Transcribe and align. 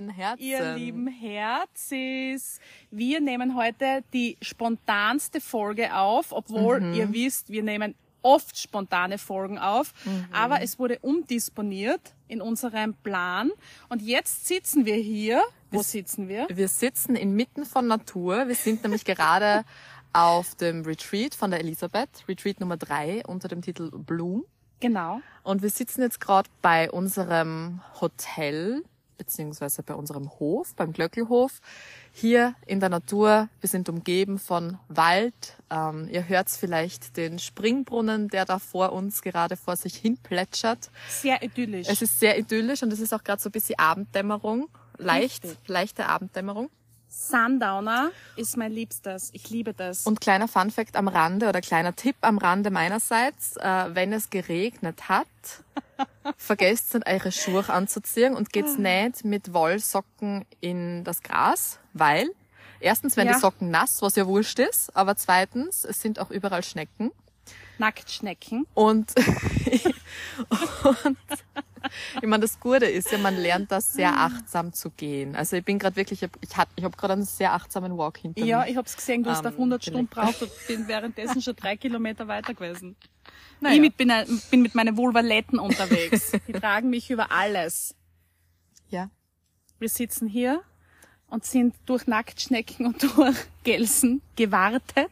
lieben 0.00 0.10
Herzen. 0.10 0.42
Ihr 0.44 0.74
lieben 0.74 1.06
Herzis. 1.08 2.60
Wir 2.90 3.20
nehmen 3.20 3.56
heute 3.56 4.02
die 4.12 4.36
spontanste 4.42 5.40
Folge 5.40 5.94
auf, 5.96 6.32
obwohl 6.32 6.80
Mhm. 6.80 6.94
ihr 6.94 7.12
wisst, 7.12 7.50
wir 7.50 7.62
nehmen 7.62 7.94
oft 8.22 8.58
spontane 8.58 9.18
Folgen 9.18 9.58
auf, 9.58 9.92
Mhm. 10.04 10.26
aber 10.32 10.62
es 10.62 10.78
wurde 10.78 10.98
umdisponiert 11.00 12.14
in 12.26 12.40
unserem 12.40 12.94
Plan 12.94 13.50
und 13.90 14.00
jetzt 14.00 14.46
sitzen 14.46 14.86
wir 14.86 14.94
hier. 14.96 15.42
Wo 15.70 15.82
sitzen 15.82 16.28
wir? 16.28 16.46
Wir 16.48 16.68
sitzen 16.68 17.16
inmitten 17.16 17.66
von 17.66 17.86
Natur. 17.86 18.48
Wir 18.48 18.54
sind 18.54 18.82
nämlich 18.82 19.04
gerade 19.04 19.64
auf 20.14 20.54
dem 20.54 20.82
Retreat 20.84 21.34
von 21.34 21.50
der 21.50 21.60
Elisabeth, 21.60 22.08
Retreat 22.28 22.60
Nummer 22.60 22.76
drei 22.78 23.22
unter 23.26 23.48
dem 23.48 23.60
Titel 23.60 23.90
Bloom. 23.90 24.44
Genau. 24.80 25.20
Und 25.42 25.62
wir 25.62 25.70
sitzen 25.70 26.02
jetzt 26.02 26.20
gerade 26.20 26.48
bei 26.62 26.90
unserem 26.90 27.80
Hotel, 28.00 28.82
beziehungsweise 29.16 29.82
bei 29.82 29.94
unserem 29.94 30.30
Hof, 30.38 30.74
beim 30.74 30.92
Glöckelhof, 30.92 31.60
hier 32.12 32.54
in 32.66 32.80
der 32.80 32.88
Natur. 32.88 33.48
Wir 33.60 33.68
sind 33.68 33.88
umgeben 33.88 34.38
von 34.38 34.78
Wald. 34.88 35.56
Ähm, 35.70 36.08
ihr 36.10 36.28
hört 36.28 36.50
vielleicht 36.50 37.16
den 37.16 37.38
Springbrunnen, 37.38 38.28
der 38.28 38.44
da 38.44 38.58
vor 38.58 38.92
uns 38.92 39.22
gerade 39.22 39.56
vor 39.56 39.76
sich 39.76 39.96
hin 39.96 40.18
plätschert. 40.18 40.90
Sehr 41.08 41.42
idyllisch. 41.42 41.88
Es 41.88 42.02
ist 42.02 42.20
sehr 42.20 42.38
idyllisch 42.38 42.82
und 42.82 42.92
es 42.92 43.00
ist 43.00 43.12
auch 43.12 43.24
gerade 43.24 43.40
so 43.42 43.48
ein 43.48 43.52
bisschen 43.52 43.78
Abenddämmerung. 43.78 44.68
Leicht, 44.98 45.44
Richtig. 45.44 45.68
leichte 45.68 46.06
Abenddämmerung. 46.06 46.70
Sundowner 47.16 48.10
ist 48.36 48.56
mein 48.56 48.72
Liebstes. 48.72 49.30
Ich 49.32 49.48
liebe 49.48 49.72
das. 49.72 50.04
Und 50.06 50.20
kleiner 50.20 50.48
Funfact 50.48 50.96
am 50.96 51.08
Rande 51.08 51.48
oder 51.48 51.60
kleiner 51.60 51.94
Tipp 51.94 52.16
am 52.22 52.38
Rande 52.38 52.70
meinerseits, 52.70 53.56
äh, 53.56 53.94
wenn 53.94 54.12
es 54.12 54.30
geregnet 54.30 55.08
hat, 55.08 55.26
vergesst 56.36 56.94
nicht 56.94 57.06
eure 57.08 57.30
Schuhe 57.32 57.68
anzuziehen 57.68 58.34
und 58.34 58.52
geht's 58.52 58.78
nicht 58.78 59.24
mit 59.24 59.52
Wollsocken 59.52 60.44
in 60.60 61.04
das 61.04 61.22
Gras, 61.22 61.78
weil 61.92 62.28
erstens 62.80 63.16
werden 63.16 63.28
Ja. 63.28 63.34
die 63.34 63.40
Socken 63.40 63.70
nass, 63.70 64.02
was 64.02 64.16
ja 64.16 64.26
wurscht 64.26 64.58
ist, 64.58 64.94
aber 64.96 65.16
zweitens, 65.16 65.84
es 65.84 66.00
sind 66.02 66.18
auch 66.18 66.30
überall 66.30 66.62
Schnecken 66.64 67.12
Nacktschnecken. 67.78 68.66
und, 68.74 69.12
und 71.04 71.18
ich 72.16 72.28
meine, 72.28 72.42
das 72.42 72.58
Gute 72.60 72.86
ist 72.86 73.10
ja, 73.12 73.18
man 73.18 73.36
lernt 73.36 73.70
das 73.72 73.92
sehr 73.92 74.12
achtsam 74.16 74.72
zu 74.72 74.90
gehen. 74.90 75.36
Also 75.36 75.56
ich 75.56 75.64
bin 75.64 75.78
gerade 75.78 75.96
wirklich, 75.96 76.22
ich 76.22 76.28
hab- 76.30 76.38
ich 76.42 76.56
hab, 76.56 76.68
ich 76.76 76.84
hab 76.84 76.96
gerade 76.96 77.14
einen 77.14 77.24
sehr 77.24 77.52
achtsamen 77.52 77.96
Walk 77.98 78.18
hinter 78.18 78.44
Ja, 78.44 78.60
mir. 78.60 78.70
ich 78.70 78.76
hab's 78.76 78.96
gesehen, 78.96 79.22
du 79.22 79.30
hast 79.30 79.40
Ähm, 79.40 79.46
auf 79.48 79.54
100 79.54 79.82
Stunden 79.84 80.06
braucht 80.08 80.42
und 80.42 80.50
bin 80.68 80.88
währenddessen 80.88 81.40
schon 81.42 81.56
drei 81.56 81.76
Kilometer 81.76 82.28
weiter 82.28 82.54
gewesen. 82.54 82.96
Naja. 83.60 83.74
Ich 83.76 83.80
mit, 83.80 83.96
bin, 83.96 84.10
ein- 84.10 84.42
bin 84.50 84.62
mit 84.62 84.74
meinen 84.74 84.96
Vulvaletten 84.96 85.58
unterwegs. 85.58 86.32
Die 86.48 86.52
tragen 86.52 86.90
mich 86.90 87.10
über 87.10 87.30
alles. 87.32 87.94
Ja. 88.90 89.10
Wir 89.78 89.88
sitzen 89.88 90.28
hier 90.28 90.60
und 91.28 91.44
sind 91.44 91.74
durch 91.86 92.06
Nacktschnecken 92.06 92.86
und 92.86 93.02
durch 93.16 93.36
Gelsen 93.64 94.22
gewartet 94.36 95.10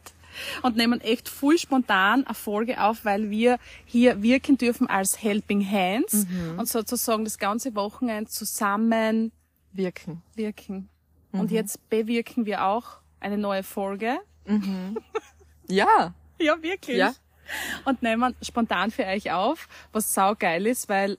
und 0.62 0.76
nehmen 0.76 1.00
echt 1.00 1.28
voll 1.28 1.58
spontan 1.58 2.24
eine 2.26 2.34
Folge 2.34 2.80
auf, 2.82 3.04
weil 3.04 3.30
wir 3.30 3.58
hier 3.84 4.22
wirken 4.22 4.58
dürfen 4.58 4.86
als 4.88 5.22
Helping 5.22 5.68
Hands 5.68 6.26
Mhm. 6.26 6.58
und 6.58 6.68
sozusagen 6.68 7.24
das 7.24 7.38
ganze 7.38 7.74
Wochenende 7.74 8.30
zusammen 8.30 9.32
Wirken. 9.72 10.22
wirken. 10.34 10.88
Und 11.32 11.50
jetzt 11.50 11.88
bewirken 11.88 12.44
wir 12.46 12.64
auch 12.66 12.98
eine 13.20 13.38
neue 13.38 13.62
Folge. 13.62 14.18
Ja. 15.68 16.14
Ja, 16.40 16.62
wirklich. 16.62 16.96
Ja. 16.98 17.14
Und 17.84 18.02
nehmen 18.02 18.34
spontan 18.42 18.90
für 18.90 19.04
euch 19.04 19.30
auf, 19.32 19.68
was 19.92 20.12
saugeil 20.14 20.66
ist, 20.66 20.88
weil 20.88 21.18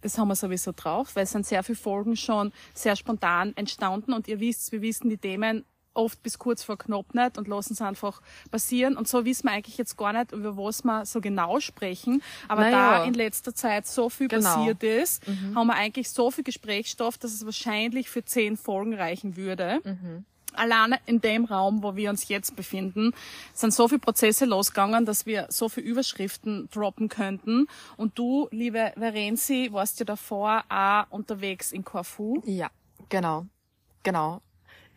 das 0.00 0.18
haben 0.18 0.28
wir 0.28 0.34
sowieso 0.36 0.72
drauf, 0.74 1.14
weil 1.16 1.24
es 1.24 1.32
sind 1.32 1.46
sehr 1.46 1.62
viele 1.62 1.76
Folgen 1.76 2.16
schon 2.16 2.52
sehr 2.74 2.96
spontan 2.96 3.52
entstanden 3.56 4.12
und 4.12 4.28
ihr 4.28 4.38
wisst, 4.40 4.70
wir 4.72 4.82
wissen 4.82 5.08
die 5.08 5.18
Themen 5.18 5.64
oft 5.96 6.22
bis 6.22 6.38
kurz 6.38 6.62
vor 6.62 6.78
knapp 6.78 7.14
nicht 7.14 7.38
und 7.38 7.48
lassen 7.48 7.72
es 7.72 7.80
einfach 7.82 8.20
passieren. 8.50 8.96
Und 8.96 9.08
so 9.08 9.24
wissen 9.24 9.44
wir 9.48 9.52
eigentlich 9.52 9.78
jetzt 9.78 9.96
gar 9.96 10.12
nicht, 10.12 10.32
über 10.32 10.56
was 10.56 10.84
wir 10.84 11.04
so 11.06 11.20
genau 11.20 11.60
sprechen. 11.60 12.22
Aber 12.48 12.62
Naja. 12.62 12.98
da 12.98 13.04
in 13.04 13.14
letzter 13.14 13.54
Zeit 13.54 13.86
so 13.86 14.08
viel 14.08 14.28
Genau. 14.28 14.54
passiert 14.54 14.82
ist, 14.82 15.22
haben 15.54 15.66
wir 15.66 15.74
eigentlich 15.74 16.10
so 16.10 16.30
viel 16.30 16.44
Gesprächsstoff, 16.44 17.18
dass 17.18 17.32
es 17.32 17.44
wahrscheinlich 17.44 18.08
für 18.10 18.24
zehn 18.24 18.56
Folgen 18.56 18.94
reichen 18.94 19.36
würde 19.36 19.80
alleine 20.56 20.98
in 21.06 21.20
dem 21.20 21.44
Raum, 21.44 21.82
wo 21.82 21.96
wir 21.96 22.10
uns 22.10 22.28
jetzt 22.28 22.56
befinden, 22.56 23.12
sind 23.52 23.72
so 23.72 23.88
viele 23.88 23.98
Prozesse 23.98 24.46
losgegangen, 24.46 25.04
dass 25.04 25.26
wir 25.26 25.46
so 25.50 25.68
viele 25.68 25.86
Überschriften 25.86 26.68
droppen 26.72 27.08
könnten. 27.08 27.66
Und 27.96 28.18
du, 28.18 28.48
liebe 28.50 28.92
Verenzi, 28.96 29.68
warst 29.72 29.98
ja 30.00 30.06
davor 30.06 30.64
auch 30.68 31.04
unterwegs 31.10 31.72
in 31.72 31.84
Corfu. 31.84 32.42
Ja, 32.46 32.70
genau. 33.08 33.46
Genau. 34.02 34.40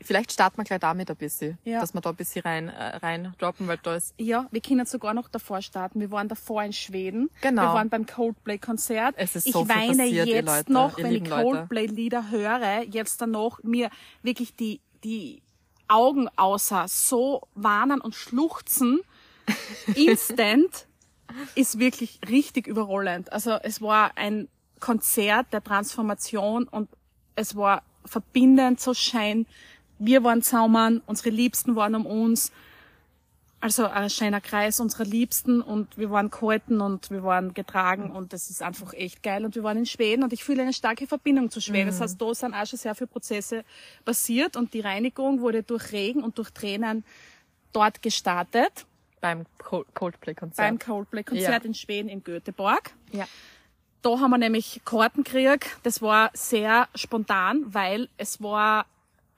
Vielleicht 0.02 0.32
starten 0.32 0.58
wir 0.58 0.64
gleich 0.64 0.80
damit 0.80 1.10
ein 1.10 1.16
bisschen, 1.18 1.58
Ja. 1.66 1.82
dass 1.82 1.94
wir 1.94 2.02
da 2.02 2.10
ein 2.12 2.16
bisschen 2.16 2.42
rein, 2.44 2.70
äh, 2.70 2.98
rein 2.98 3.34
droppen, 3.38 3.68
weil 3.68 3.78
da 3.84 3.96
ist, 3.96 4.14
Ja, 4.18 4.48
wir 4.52 4.62
können 4.62 4.86
sogar 4.86 5.14
noch 5.14 5.28
davor 5.28 5.62
starten. 5.62 6.00
Wir 6.00 6.10
waren 6.12 6.28
davor 6.30 6.64
in 6.64 6.74
Schweden. 6.74 7.30
Genau. 7.42 7.62
Wir 7.64 7.74
waren 7.74 7.90
beim 7.90 8.06
Coldplay-Konzert. 8.06 9.16
Es 9.18 9.36
ist 9.36 9.48
ich 9.48 9.54
so 9.54 9.66
viel 9.66 9.76
weine 9.76 9.98
passiert, 10.04 10.28
jetzt 10.28 10.46
Leute, 10.48 10.72
noch, 10.74 10.98
wenn 10.98 11.14
ich. 11.14 11.30
Coldplay-Lieder 11.30 12.30
höre, 12.32 12.84
jetzt 12.84 13.22
dann 13.22 13.32
noch 13.32 13.62
mir 13.64 13.90
wirklich 14.24 14.56
die, 14.56 14.80
die 15.04 15.42
Augen 15.88 16.30
außer 16.36 16.86
so 16.88 17.42
warnen 17.56 18.00
und 18.00 18.16
schluchzen. 18.16 19.02
Instant 19.96 20.88
ist 21.56 21.80
wirklich 21.80 22.20
richtig 22.30 22.68
überrollend. 22.68 23.32
Also 23.34 23.52
es 23.64 23.82
war 23.82 24.18
ein 24.18 24.48
Konzert 24.80 25.52
der 25.52 25.64
Transformation 25.64 26.68
und 26.68 26.90
es 27.36 27.56
war 27.56 27.84
verbindend, 28.06 28.80
so 28.80 28.94
schein. 28.94 29.46
Wir 30.00 30.24
waren 30.24 30.42
zusammen, 30.42 31.02
unsere 31.06 31.30
Liebsten 31.30 31.76
waren 31.76 31.96
um 31.96 32.06
uns. 32.06 32.52
Also 33.62 33.88
ein 33.88 34.10
schöner 34.10 34.40
Kreis 34.40 34.80
unserer 34.80 35.04
Liebsten 35.04 35.62
und 35.62 35.98
wir 35.98 36.10
waren 36.12 36.30
gehalten 36.32 36.80
und 36.80 37.12
wir 37.12 37.24
waren 37.24 37.54
getragen 37.54 38.09
und 38.12 38.32
das 38.32 38.50
ist 38.50 38.62
einfach 38.62 38.94
echt 38.94 39.22
geil. 39.22 39.44
Und 39.44 39.54
wir 39.56 39.64
waren 39.64 39.78
in 39.78 39.86
Schweden 39.86 40.24
und 40.24 40.32
ich 40.32 40.46
fühle 40.46 40.62
eine 40.62 40.72
starke 40.72 41.08
Verbindung 41.08 41.52
zu 41.52 41.59
Schweden. 41.59 41.88
Das 41.88 42.00
heißt, 42.00 42.22
da 42.22 42.34
sind 42.34 42.54
auch 42.54 42.66
schon 42.66 42.80
sehr 42.80 42.96
viele 42.96 43.08
Prozesse 43.08 43.66
passiert 44.06 44.56
und 44.56 44.74
die 44.74 44.80
Reinigung 44.80 45.42
wurde 45.42 45.62
durch 45.62 45.92
Regen 45.92 46.24
und 46.24 46.38
durch 46.38 46.52
Tränen 46.52 47.04
dort 47.74 48.02
gestartet 48.02 48.86
beim 49.20 49.46
Col- 49.62 49.86
Coldplay-Konzert. 49.94 50.66
beim 50.66 50.80
Coldplay-Konzert 50.80 51.64
Ja. 51.64 51.68
in 51.68 51.74
Schweden 51.74 52.08
in 52.08 52.24
Göteborg. 52.24 52.92
ja. 53.12 53.28
Da 54.02 54.18
haben 54.22 54.32
wir 54.32 54.38
nämlich 54.38 54.80
Karten 54.86 55.26
gekriegt. 55.26 55.78
Das 55.84 56.02
war 56.02 56.32
sehr 56.34 56.88
spontan, 56.96 57.66
weil 57.74 58.08
es 58.16 58.42
war 58.42 58.86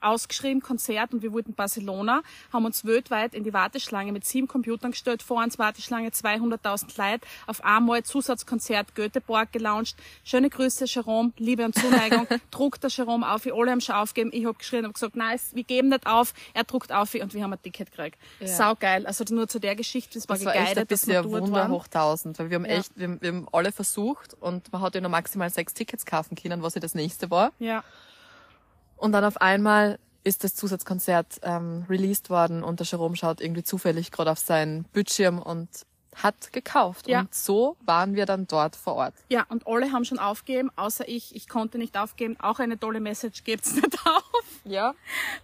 ausgeschrieben 0.02 0.62
Konzert 0.62 1.12
und 1.12 1.22
wir 1.22 1.32
wollten 1.32 1.54
Barcelona, 1.54 2.22
haben 2.52 2.64
uns 2.64 2.84
weltweit 2.84 3.34
in 3.34 3.44
die 3.44 3.52
Warteschlange 3.52 4.12
mit 4.12 4.24
sieben 4.24 4.48
Computern 4.48 4.90
gestellt, 4.92 5.22
vor 5.22 5.42
uns 5.42 5.58
Warteschlange 5.58 6.08
200.000 6.10 6.96
Leute, 6.96 7.26
auf 7.46 7.64
einmal 7.64 8.02
Zusatzkonzert 8.02 8.94
Göteborg 8.94 9.52
gelauncht. 9.52 9.96
Schöne 10.24 10.50
Grüße, 10.50 10.84
Jerome, 10.86 11.32
Liebe 11.38 11.64
und 11.64 11.74
Zuneigung. 11.74 12.26
druckt 12.50 12.82
der 12.82 12.90
Jerome 12.90 13.30
auf, 13.30 13.44
wir 13.44 13.54
alle 13.54 13.70
haben 13.70 13.80
schon 13.80 13.94
aufgegeben. 13.94 14.30
Ich 14.32 14.46
hab 14.46 14.58
geschrien 14.58 14.84
und 14.86 14.94
gesagt, 14.94 15.16
nein, 15.16 15.38
wir 15.52 15.64
geben 15.64 15.88
nicht 15.88 16.06
auf. 16.06 16.34
Er 16.54 16.64
druckt 16.64 16.92
auf 16.92 17.14
und 17.14 17.34
wir 17.34 17.42
haben 17.42 17.52
ein 17.52 17.62
Ticket 17.62 17.90
gekriegt. 17.90 18.18
Ja. 18.40 18.46
Saugeil. 18.46 19.06
Also 19.06 19.24
nur 19.32 19.48
zu 19.48 19.58
der 19.58 19.76
Geschichte, 19.76 20.14
das 20.18 20.28
war 20.28 20.36
Das 20.36 20.44
war 20.46 20.54
echt 20.54 20.78
ein 20.78 20.86
bisschen 20.86 21.14
dort 21.22 21.30
Wunder 21.30 21.68
hoch 21.68 21.84
1000, 21.86 22.38
weil 22.38 22.50
wir 22.50 22.56
haben 22.56 22.64
Ja. 22.64 22.72
echt, 22.72 22.92
wir, 22.96 23.08
haben- 23.08 23.20
wir 23.20 23.28
haben 23.28 23.46
alle 23.52 23.72
versucht 23.72 24.34
und 24.40 24.72
man 24.72 24.82
hat 24.82 24.94
ja 24.94 25.00
nur 25.00 25.10
maximal 25.10 25.50
sechs 25.50 25.74
Tickets 25.74 26.06
kaufen 26.06 26.34
können, 26.36 26.62
was 26.62 26.74
ja 26.74 26.80
das 26.80 26.94
nächste 26.94 27.30
war. 27.30 27.52
Ja. 27.58 27.82
Und 29.02 29.10
dann 29.10 29.24
auf 29.24 29.40
einmal 29.40 29.98
ist 30.22 30.44
das 30.44 30.54
Zusatzkonzert 30.54 31.40
ähm, 31.42 31.84
released 31.90 32.30
worden 32.30 32.62
und 32.62 32.78
der 32.78 32.86
Jerome 32.86 33.16
schaut 33.16 33.40
irgendwie 33.40 33.64
zufällig 33.64 34.12
gerade 34.12 34.30
auf 34.30 34.38
seinen 34.38 34.84
Bildschirm 34.92 35.40
und 35.40 35.68
hat 36.14 36.52
gekauft. 36.52 37.08
Ja. 37.08 37.20
Und 37.20 37.34
so 37.34 37.76
waren 37.84 38.14
wir 38.14 38.26
dann 38.26 38.46
dort 38.46 38.76
vor 38.76 38.94
Ort. 38.94 39.14
Ja, 39.28 39.44
und 39.48 39.66
alle 39.66 39.90
haben 39.90 40.04
schon 40.04 40.20
aufgegeben, 40.20 40.70
außer 40.76 41.08
ich. 41.08 41.34
Ich 41.34 41.48
konnte 41.48 41.78
nicht 41.78 41.98
aufgeben. 41.98 42.36
Auch 42.38 42.60
eine 42.60 42.78
tolle 42.78 43.00
Message 43.00 43.42
gebt's 43.42 43.74
nicht 43.74 43.98
auf. 44.06 44.44
Ja. 44.64 44.94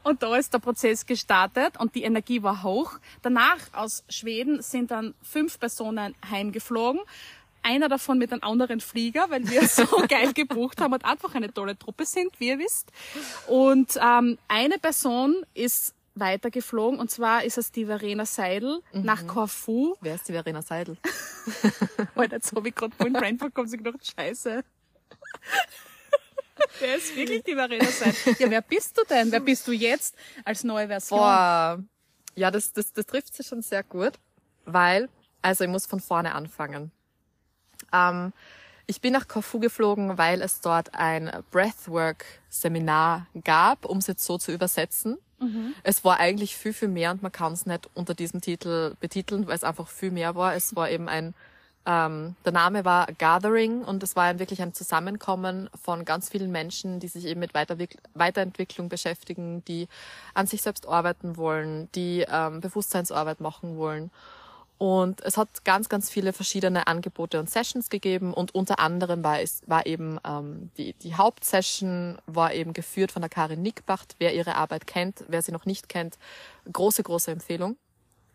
Und 0.04 0.22
da 0.22 0.36
ist 0.36 0.54
der 0.54 0.60
Prozess 0.60 1.04
gestartet 1.04 1.80
und 1.80 1.96
die 1.96 2.04
Energie 2.04 2.44
war 2.44 2.62
hoch. 2.62 2.92
Danach 3.22 3.58
aus 3.72 4.04
Schweden 4.08 4.62
sind 4.62 4.92
dann 4.92 5.14
fünf 5.20 5.58
Personen 5.58 6.14
heimgeflogen. 6.30 7.00
Einer 7.62 7.88
davon 7.88 8.18
mit 8.18 8.32
einem 8.32 8.42
anderen 8.42 8.80
Flieger, 8.80 9.26
weil 9.30 9.48
wir 9.48 9.66
so 9.66 9.84
geil 10.08 10.32
gebucht 10.32 10.80
haben 10.80 10.92
und 10.92 11.04
einfach 11.04 11.34
eine 11.34 11.52
tolle 11.52 11.78
Truppe 11.78 12.06
sind, 12.06 12.38
wie 12.38 12.48
ihr 12.48 12.58
wisst. 12.58 12.90
Und 13.46 13.98
ähm, 14.02 14.38
eine 14.48 14.78
Person 14.78 15.44
ist 15.54 15.94
weitergeflogen 16.14 16.98
und 16.98 17.10
zwar 17.10 17.44
ist 17.44 17.58
es 17.58 17.70
die 17.70 17.86
Verena 17.86 18.26
Seidel 18.26 18.82
nach 18.92 19.26
Korfu. 19.26 19.94
Wer 20.00 20.16
ist 20.16 20.28
die 20.28 20.32
Verena 20.32 20.62
Seidel? 20.62 20.96
Alter, 22.14 22.36
jetzt 22.36 22.54
habe 22.54 22.68
ich 22.68 22.74
gerade 22.74 22.94
vorhin 22.96 23.12
Brain 23.14 23.36
bekommen, 23.36 23.68
ich 23.72 23.78
gedacht, 23.78 24.14
scheiße. 24.16 24.64
Wer 26.80 26.96
ist 26.96 27.14
wirklich 27.14 27.44
die 27.44 27.54
Verena 27.54 27.86
Seidel? 27.86 28.34
Ja, 28.38 28.50
wer 28.50 28.62
bist 28.62 28.98
du 28.98 29.02
denn? 29.08 29.30
Wer 29.30 29.40
bist 29.40 29.66
du 29.68 29.72
jetzt 29.72 30.16
als 30.44 30.64
neue 30.64 30.88
Version? 30.88 31.20
Boah, 31.20 31.82
ja, 32.34 32.50
das, 32.50 32.72
das, 32.72 32.92
das 32.92 33.06
trifft 33.06 33.34
sich 33.34 33.46
schon 33.46 33.62
sehr 33.62 33.82
gut, 33.82 34.12
weil, 34.64 35.08
also 35.42 35.64
ich 35.64 35.70
muss 35.70 35.86
von 35.86 36.00
vorne 36.00 36.34
anfangen. 36.34 36.92
Ähm, 37.92 38.32
ich 38.86 39.00
bin 39.00 39.12
nach 39.12 39.28
Korfu 39.28 39.58
geflogen, 39.60 40.16
weil 40.16 40.40
es 40.40 40.60
dort 40.60 40.94
ein 40.94 41.30
Breathwork-Seminar 41.50 43.26
gab, 43.44 43.84
um 43.84 43.98
es 43.98 44.06
jetzt 44.06 44.24
so 44.24 44.38
zu 44.38 44.50
übersetzen. 44.50 45.18
Es 45.84 46.04
war 46.04 46.18
eigentlich 46.18 46.56
viel, 46.56 46.72
viel 46.72 46.88
mehr 46.88 47.12
und 47.12 47.22
man 47.22 47.30
kann 47.30 47.52
es 47.52 47.64
nicht 47.64 47.88
unter 47.94 48.14
diesem 48.14 48.40
Titel 48.40 48.96
betiteln, 48.98 49.46
weil 49.46 49.54
es 49.54 49.62
einfach 49.62 49.86
viel 49.86 50.10
mehr 50.10 50.34
war. 50.34 50.54
Es 50.54 50.74
war 50.74 50.90
eben 50.90 51.08
ein, 51.08 51.32
ähm, 51.86 52.34
der 52.44 52.52
Name 52.52 52.84
war 52.84 53.06
Gathering 53.18 53.84
und 53.84 54.02
es 54.02 54.16
war 54.16 54.24
ein, 54.24 54.40
wirklich 54.40 54.62
ein 54.62 54.74
Zusammenkommen 54.74 55.70
von 55.80 56.04
ganz 56.04 56.28
vielen 56.28 56.50
Menschen, 56.50 56.98
die 56.98 57.06
sich 57.06 57.26
eben 57.26 57.38
mit 57.38 57.54
Weiterwick- 57.54 57.98
Weiterentwicklung 58.14 58.88
beschäftigen, 58.88 59.64
die 59.66 59.86
an 60.34 60.48
sich 60.48 60.62
selbst 60.62 60.88
arbeiten 60.88 61.36
wollen, 61.36 61.88
die 61.94 62.26
ähm, 62.28 62.60
Bewusstseinsarbeit 62.60 63.40
machen 63.40 63.76
wollen. 63.76 64.10
Und 64.78 65.20
es 65.22 65.36
hat 65.36 65.64
ganz, 65.64 65.88
ganz 65.88 66.08
viele 66.08 66.32
verschiedene 66.32 66.86
Angebote 66.86 67.40
und 67.40 67.50
Sessions 67.50 67.90
gegeben 67.90 68.32
und 68.32 68.54
unter 68.54 68.78
anderem 68.78 69.24
war 69.24 69.40
es 69.40 69.62
war 69.66 69.86
eben 69.86 70.20
ähm, 70.24 70.70
die, 70.78 70.92
die 70.92 71.16
Hauptsession 71.16 72.18
war 72.26 72.54
eben 72.54 72.72
geführt 72.72 73.10
von 73.10 73.20
der 73.20 73.28
Karin 73.28 73.60
Nickbacht. 73.60 74.14
Wer 74.18 74.34
ihre 74.34 74.54
Arbeit 74.54 74.86
kennt, 74.86 75.24
wer 75.26 75.42
sie 75.42 75.50
noch 75.50 75.66
nicht 75.66 75.88
kennt, 75.88 76.16
große, 76.72 77.02
große 77.02 77.32
Empfehlung. 77.32 77.76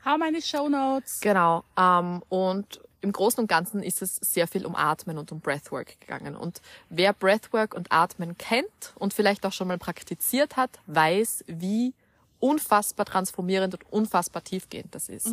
Hau 0.03 0.17
meine 0.17 0.41
Show 0.41 0.67
Notes. 0.67 1.21
Genau. 1.21 1.63
Ähm, 1.77 2.21
und 2.27 2.81
im 2.99 3.13
Großen 3.13 3.39
und 3.39 3.47
Ganzen 3.47 3.81
ist 3.81 4.01
es 4.01 4.15
sehr 4.15 4.47
viel 4.47 4.65
um 4.65 4.75
Atmen 4.75 5.17
und 5.17 5.31
um 5.31 5.39
Breathwork 5.39 5.99
gegangen. 6.01 6.35
Und 6.35 6.61
wer 6.89 7.13
Breathwork 7.13 7.73
und 7.73 7.91
Atmen 7.91 8.37
kennt 8.37 8.93
und 8.95 9.13
vielleicht 9.13 9.45
auch 9.45 9.53
schon 9.53 9.69
mal 9.69 9.77
praktiziert 9.77 10.57
hat, 10.57 10.71
weiß, 10.87 11.45
wie 11.47 11.93
unfassbar 12.39 13.05
transformierend 13.05 13.75
und 13.75 13.91
unfassbar 13.91 14.43
tiefgehend 14.43 14.93
das 14.93 15.07
ist. 15.07 15.27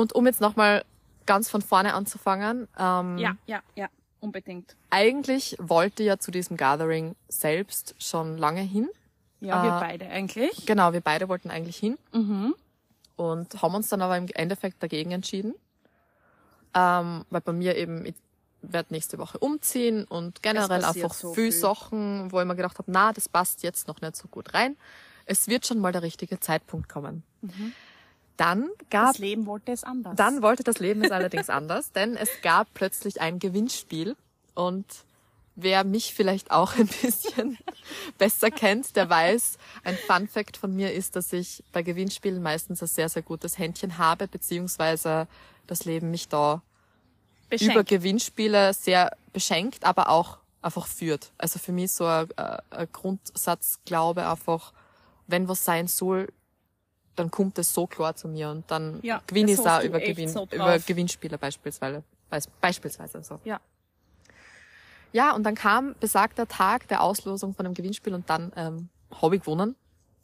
Und 0.00 0.14
um 0.14 0.26
jetzt 0.26 0.40
nochmal 0.40 0.84
ganz 1.26 1.48
von 1.50 1.62
vorne 1.62 1.94
anzufangen, 1.94 2.68
ähm, 2.78 3.18
Ja, 3.18 3.36
ja, 3.46 3.62
ja, 3.76 3.88
unbedingt. 4.20 4.74
eigentlich 4.88 5.56
wollte 5.60 6.02
ja 6.02 6.18
zu 6.18 6.30
diesem 6.30 6.56
Gathering 6.56 7.14
selbst 7.28 7.94
schon 7.98 8.38
lange 8.38 8.62
hin. 8.62 8.88
Ja, 9.40 9.62
wir 9.62 9.76
Äh, 9.76 9.80
beide 9.80 10.06
eigentlich. 10.08 10.66
Genau, 10.66 10.92
wir 10.92 11.00
beide 11.00 11.28
wollten 11.28 11.50
eigentlich 11.50 11.76
hin. 11.76 11.96
Und 13.16 13.62
haben 13.62 13.74
uns 13.74 13.88
dann 13.88 14.00
aber 14.02 14.16
im 14.16 14.26
Endeffekt 14.28 14.82
dagegen 14.82 15.10
entschieden. 15.12 15.54
Ähm, 16.74 17.24
weil 17.30 17.40
bei 17.42 17.52
mir 17.52 17.76
eben, 17.76 18.06
ich 18.06 18.14
werde 18.62 18.92
nächste 18.94 19.18
Woche 19.18 19.38
umziehen 19.38 20.04
und 20.04 20.42
generell 20.42 20.84
einfach 20.84 21.14
so 21.14 21.34
viel 21.34 21.50
viel. 21.50 21.60
Sachen, 21.60 22.30
wo 22.32 22.40
ich 22.40 22.46
mir 22.46 22.54
gedacht 22.56 22.78
habe, 22.78 22.90
na, 22.90 23.12
das 23.12 23.28
passt 23.28 23.62
jetzt 23.62 23.88
noch 23.88 24.00
nicht 24.00 24.16
so 24.16 24.28
gut 24.28 24.54
rein. 24.54 24.76
Es 25.26 25.48
wird 25.48 25.66
schon 25.66 25.78
mal 25.78 25.92
der 25.92 26.02
richtige 26.02 26.38
Zeitpunkt 26.40 26.88
kommen. 26.88 27.22
Dann 28.40 28.70
gab 28.88 29.12
Das 29.12 29.18
Leben 29.18 29.44
wollte 29.44 29.70
es 29.70 29.84
anders. 29.84 30.16
dann 30.16 30.40
wollte 30.40 30.64
das 30.64 30.78
Leben 30.78 31.04
es 31.04 31.10
allerdings 31.10 31.50
anders, 31.50 31.92
denn 31.94 32.16
es 32.16 32.30
gab 32.40 32.72
plötzlich 32.72 33.20
ein 33.20 33.38
Gewinnspiel 33.38 34.16
und 34.54 34.86
wer 35.56 35.84
mich 35.84 36.14
vielleicht 36.14 36.50
auch 36.50 36.74
ein 36.78 36.86
bisschen 36.86 37.58
besser 38.16 38.50
kennt, 38.50 38.96
der 38.96 39.10
weiß, 39.10 39.58
ein 39.84 39.94
Fun 39.94 40.26
Fact 40.26 40.56
von 40.56 40.74
mir 40.74 40.94
ist, 40.94 41.16
dass 41.16 41.34
ich 41.34 41.62
bei 41.70 41.82
Gewinnspielen 41.82 42.42
meistens 42.42 42.82
ein 42.82 42.88
sehr, 42.88 43.10
sehr 43.10 43.22
gutes 43.22 43.58
Händchen 43.58 43.98
habe, 43.98 44.26
beziehungsweise 44.26 45.28
das 45.66 45.84
Leben 45.84 46.10
mich 46.10 46.28
da 46.28 46.62
Beschenkt. 47.50 47.74
über 47.74 47.84
Gewinnspiele 47.84 48.72
sehr 48.72 49.14
beschenkt, 49.34 49.84
aber 49.84 50.08
auch 50.08 50.38
einfach 50.62 50.86
führt. 50.86 51.32
Also 51.36 51.58
für 51.58 51.72
mich 51.72 51.92
so 51.92 52.06
ein, 52.06 52.30
äh, 52.38 52.56
ein 52.70 52.88
Grundsatz, 52.90 53.80
glaube 53.84 54.26
einfach, 54.26 54.72
wenn 55.26 55.46
was 55.46 55.62
sein 55.62 55.88
soll, 55.88 56.28
dann 57.16 57.30
kommt 57.30 57.58
es 57.58 57.72
so 57.74 57.86
klar 57.86 58.14
zu 58.16 58.28
mir 58.28 58.50
und 58.50 58.70
dann 58.70 59.00
Ja, 59.02 59.20
gewinne 59.26 59.52
ich 59.52 59.58
es 59.58 59.66
auch 59.66 59.82
über, 59.82 60.00
Gewinn, 60.00 60.28
so 60.28 60.46
über 60.50 60.78
Gewinnspiele 60.78 61.38
beispielsweise. 61.38 62.02
Beis- 62.30 62.48
Beispielsweise 62.60 63.22
so. 63.22 63.40
Ja. 63.44 63.60
Ja, 65.12 65.34
und 65.34 65.42
dann 65.42 65.56
kam 65.56 65.94
besagter 65.98 66.46
Tag 66.46 66.86
der 66.88 67.02
Auslosung 67.02 67.52
von 67.54 67.64
dem 67.64 67.74
Gewinnspiel 67.74 68.14
und 68.14 68.30
dann 68.30 68.52
ähm, 68.56 68.88
habe 69.20 69.36
ich 69.36 69.42
gewonnen, 69.42 69.74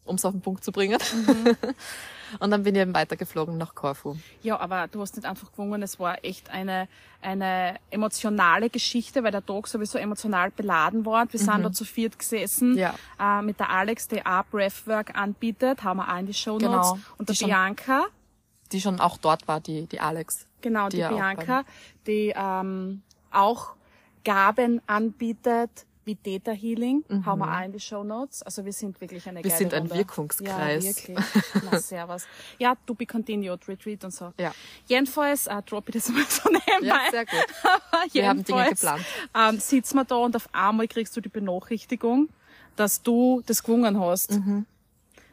um 0.07 0.17
es 0.17 0.25
auf 0.25 0.33
den 0.33 0.41
Punkt 0.41 0.65
zu 0.65 0.73
bringen. 0.73 0.99
Mhm. 1.15 1.57
und 2.41 2.51
dann 2.51 2.63
bin 2.63 2.75
ich 2.75 2.81
eben 2.83 2.95
weitergeflogen 2.95 3.57
nach 3.59 3.75
Korfu. 3.75 4.17
Ja, 4.43 4.59
aber 4.59 4.89
du 4.89 5.01
hast 5.01 5.17
nicht 5.17 5.27
einfach 5.27 5.51
gewonnen, 5.53 5.83
es 5.83 5.99
war 6.01 6.25
echt 6.25 6.51
eine, 6.51 6.89
eine 7.21 7.77
emotionale 7.91 8.71
Geschichte, 8.71 9.23
weil 9.25 9.33
der 9.33 9.45
Tag 9.45 9.67
sowieso 9.67 9.99
emotional 9.99 10.51
beladen 10.51 11.05
war. 11.05 11.31
Wir 11.33 11.41
sind 11.41 11.63
da 11.63 11.73
zu 11.73 11.85
viert 11.85 12.19
gesessen 12.19 12.73
Mhm. 12.73 12.79
Ja. 12.79 12.95
äh, 13.21 13.43
mit 13.43 13.61
der 13.61 13.71
Alex, 13.71 14.09
die 14.09 14.25
auch 14.25 14.45
Breathwork 14.51 15.17
anbietet, 15.17 15.83
haben 15.85 15.99
wir 15.99 16.13
auch 16.13 16.19
in 16.19 16.27
die 16.27 16.35
Show 16.35 16.59
Notes. 16.59 16.63
Genau. 16.93 16.99
Und 17.19 17.29
der 17.29 17.35
Die 17.35 17.39
schon- 17.41 17.49
Bianca, 17.49 18.07
Die 18.73 18.81
schon 18.81 19.01
auch 19.01 19.19
dort 19.19 19.47
war, 19.47 19.61
die, 19.61 19.87
die 19.87 20.01
Alex. 20.01 20.47
genau, 20.61 20.89
die, 20.89 21.05
auch 21.05 21.11
Bianca, 21.11 21.65
die 22.07 22.33
ähm, 22.37 23.03
auch 23.31 23.75
Gaben 24.25 24.81
anbietet, 24.89 25.71
wie 26.07 26.15
Theta 26.15 26.53
Healing, 26.53 27.05
haben 27.25 27.41
wir 27.41 27.53
auch 27.53 27.65
in 27.65 27.73
die 27.73 27.81
Show 27.81 28.05
Notes. 28.05 28.43
Also 28.43 28.65
wir 28.65 28.73
sind 28.73 29.01
wirklich 29.01 29.29
eine 29.29 29.41
Mhm. 29.41 29.45
Wir 29.45 29.51
geile 29.51 29.59
sind 29.59 29.75
ein 29.75 29.83
Runde. 29.83 29.97
Wirkungskreis. 29.97 30.85
Ja, 30.85 30.97
wirklich. 30.97 31.19
Na, 31.71 31.81
servus. 31.81 32.27
Ja, 32.59 32.77
to 32.87 32.95
be 32.95 33.07
continued, 33.07 33.67
Retreat 33.69 34.05
und 34.05 34.13
so. 34.13 34.33
Ja. 34.39 34.55
Jedenfalls, 34.87 35.49
äh, 35.49 35.63
drop 35.63 35.89
ich 35.89 35.95
das 35.95 36.09
mal 36.09 36.25
so 36.29 36.49
nebenbei. 36.49 36.87
Ja, 36.87 37.11
sehr 37.11 37.27
gut. 37.27 37.47
Wir 38.13 38.29
haben 38.29 38.45
Dinge 38.45 38.69
geplant. 38.71 39.05
Ähm, 39.35 39.59
sitzen 39.59 39.97
wir 39.97 40.05
da 40.05 40.15
und 40.17 40.37
auf 40.37 40.49
einmal 40.53 40.87
kriegst 40.87 41.17
du 41.17 41.21
die 41.21 41.29
Benachrichtigung, 41.29 42.29
dass 42.77 43.03
du 43.03 43.43
das 43.47 43.63
gewungen 43.63 43.99
hast. 43.99 44.33
Mhm. 44.33 44.65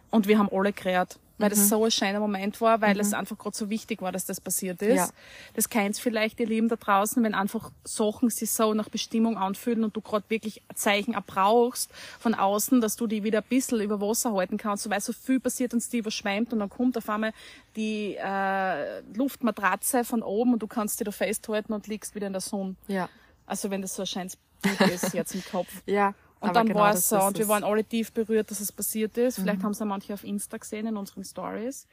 Und 0.09 0.27
wir 0.27 0.37
haben 0.37 0.49
alle 0.51 0.73
gerät. 0.73 1.19
Weil 1.39 1.49
das 1.49 1.67
so 1.67 1.83
ein 1.83 1.91
schöner 1.91 2.19
Moment 2.19 2.61
war, 2.61 2.79
weil 2.81 2.99
es 2.99 3.11
einfach 3.11 3.37
gerade 3.37 3.57
so 3.57 3.69
wichtig 3.69 4.01
war, 4.01 4.11
dass 4.11 4.25
das 4.25 4.39
passiert 4.39 4.81
ist. 4.81 4.91
Mhm. 4.91 4.97
Ja. 4.97 5.09
Das 5.55 5.67
kennt 5.67 5.97
vielleicht 5.97 6.39
ihr 6.39 6.45
Lieben 6.45 6.69
da 6.69 6.75
draußen, 6.75 7.23
wenn 7.23 7.33
einfach 7.33 7.71
Sachen 7.83 8.29
sich 8.29 8.51
so 8.51 8.73
nach 8.73 8.87
Bestimmung 8.89 9.37
anfühlen 9.37 9.83
und 9.83 9.95
du 9.95 10.01
gerade 10.01 10.25
wirklich 10.29 10.61
Zeichen 10.75 11.15
auch 11.15 11.25
brauchst 11.25 11.91
von 12.19 12.35
außen, 12.35 12.81
dass 12.81 12.95
du 12.95 13.07
die 13.07 13.23
wieder 13.23 13.39
ein 13.39 13.47
bisschen 13.49 13.81
über 13.81 13.99
Wasser 13.99 14.33
halten 14.33 14.57
kannst, 14.57 14.87
weil 14.89 15.01
so 15.01 15.11
viel 15.11 15.39
passiert 15.39 15.73
und 15.73 15.91
die 15.91 15.97
überschwemmt 15.97 16.53
und 16.53 16.59
dann 16.59 16.69
kommt 16.69 16.97
auf 16.97 17.09
einmal 17.09 17.33
die 17.75 18.15
äh, 18.15 19.01
Luftmatratze 19.15 20.03
von 20.03 20.21
oben 20.21 20.53
und 20.53 20.59
du 20.61 20.67
kannst 20.67 20.99
die 20.99 21.03
da 21.03 21.11
festhalten 21.11 21.73
und 21.73 21.87
liegst 21.87 22.13
wieder 22.13 22.27
in 22.27 22.33
der 22.33 22.41
Sonne. 22.41 22.75
Ja. 22.87 23.09
Also 23.47 23.71
wenn 23.71 23.81
das 23.81 23.95
so 23.95 24.03
ein 24.03 24.07
schönes 24.07 24.37
Bild 24.61 24.79
ist 24.81 25.13
jetzt 25.13 25.35
im 25.35 25.43
Kopf. 25.43 25.69
Ja. 25.85 26.13
Und 26.43 26.49
aber 26.49 26.59
dann 26.59 26.67
genau 26.67 26.79
war 26.81 26.93
es 26.93 27.07
so 27.07 27.19
und 27.21 27.37
wir 27.37 27.47
waren 27.47 27.63
alle 27.63 27.83
tief 27.85 28.11
berührt, 28.11 28.51
dass 28.51 28.59
es 28.59 28.71
passiert 28.71 29.17
ist. 29.17 29.35
Vielleicht 29.39 29.59
Mhm. 29.59 29.63
haben 29.63 29.71
es 29.71 29.79
ja 29.79 29.85
manche 29.85 30.13
auf 30.13 30.23
Insta 30.23 30.57
gesehen 30.57 30.87
in 30.87 30.97
unseren 30.97 31.23
Stories. 31.23 31.87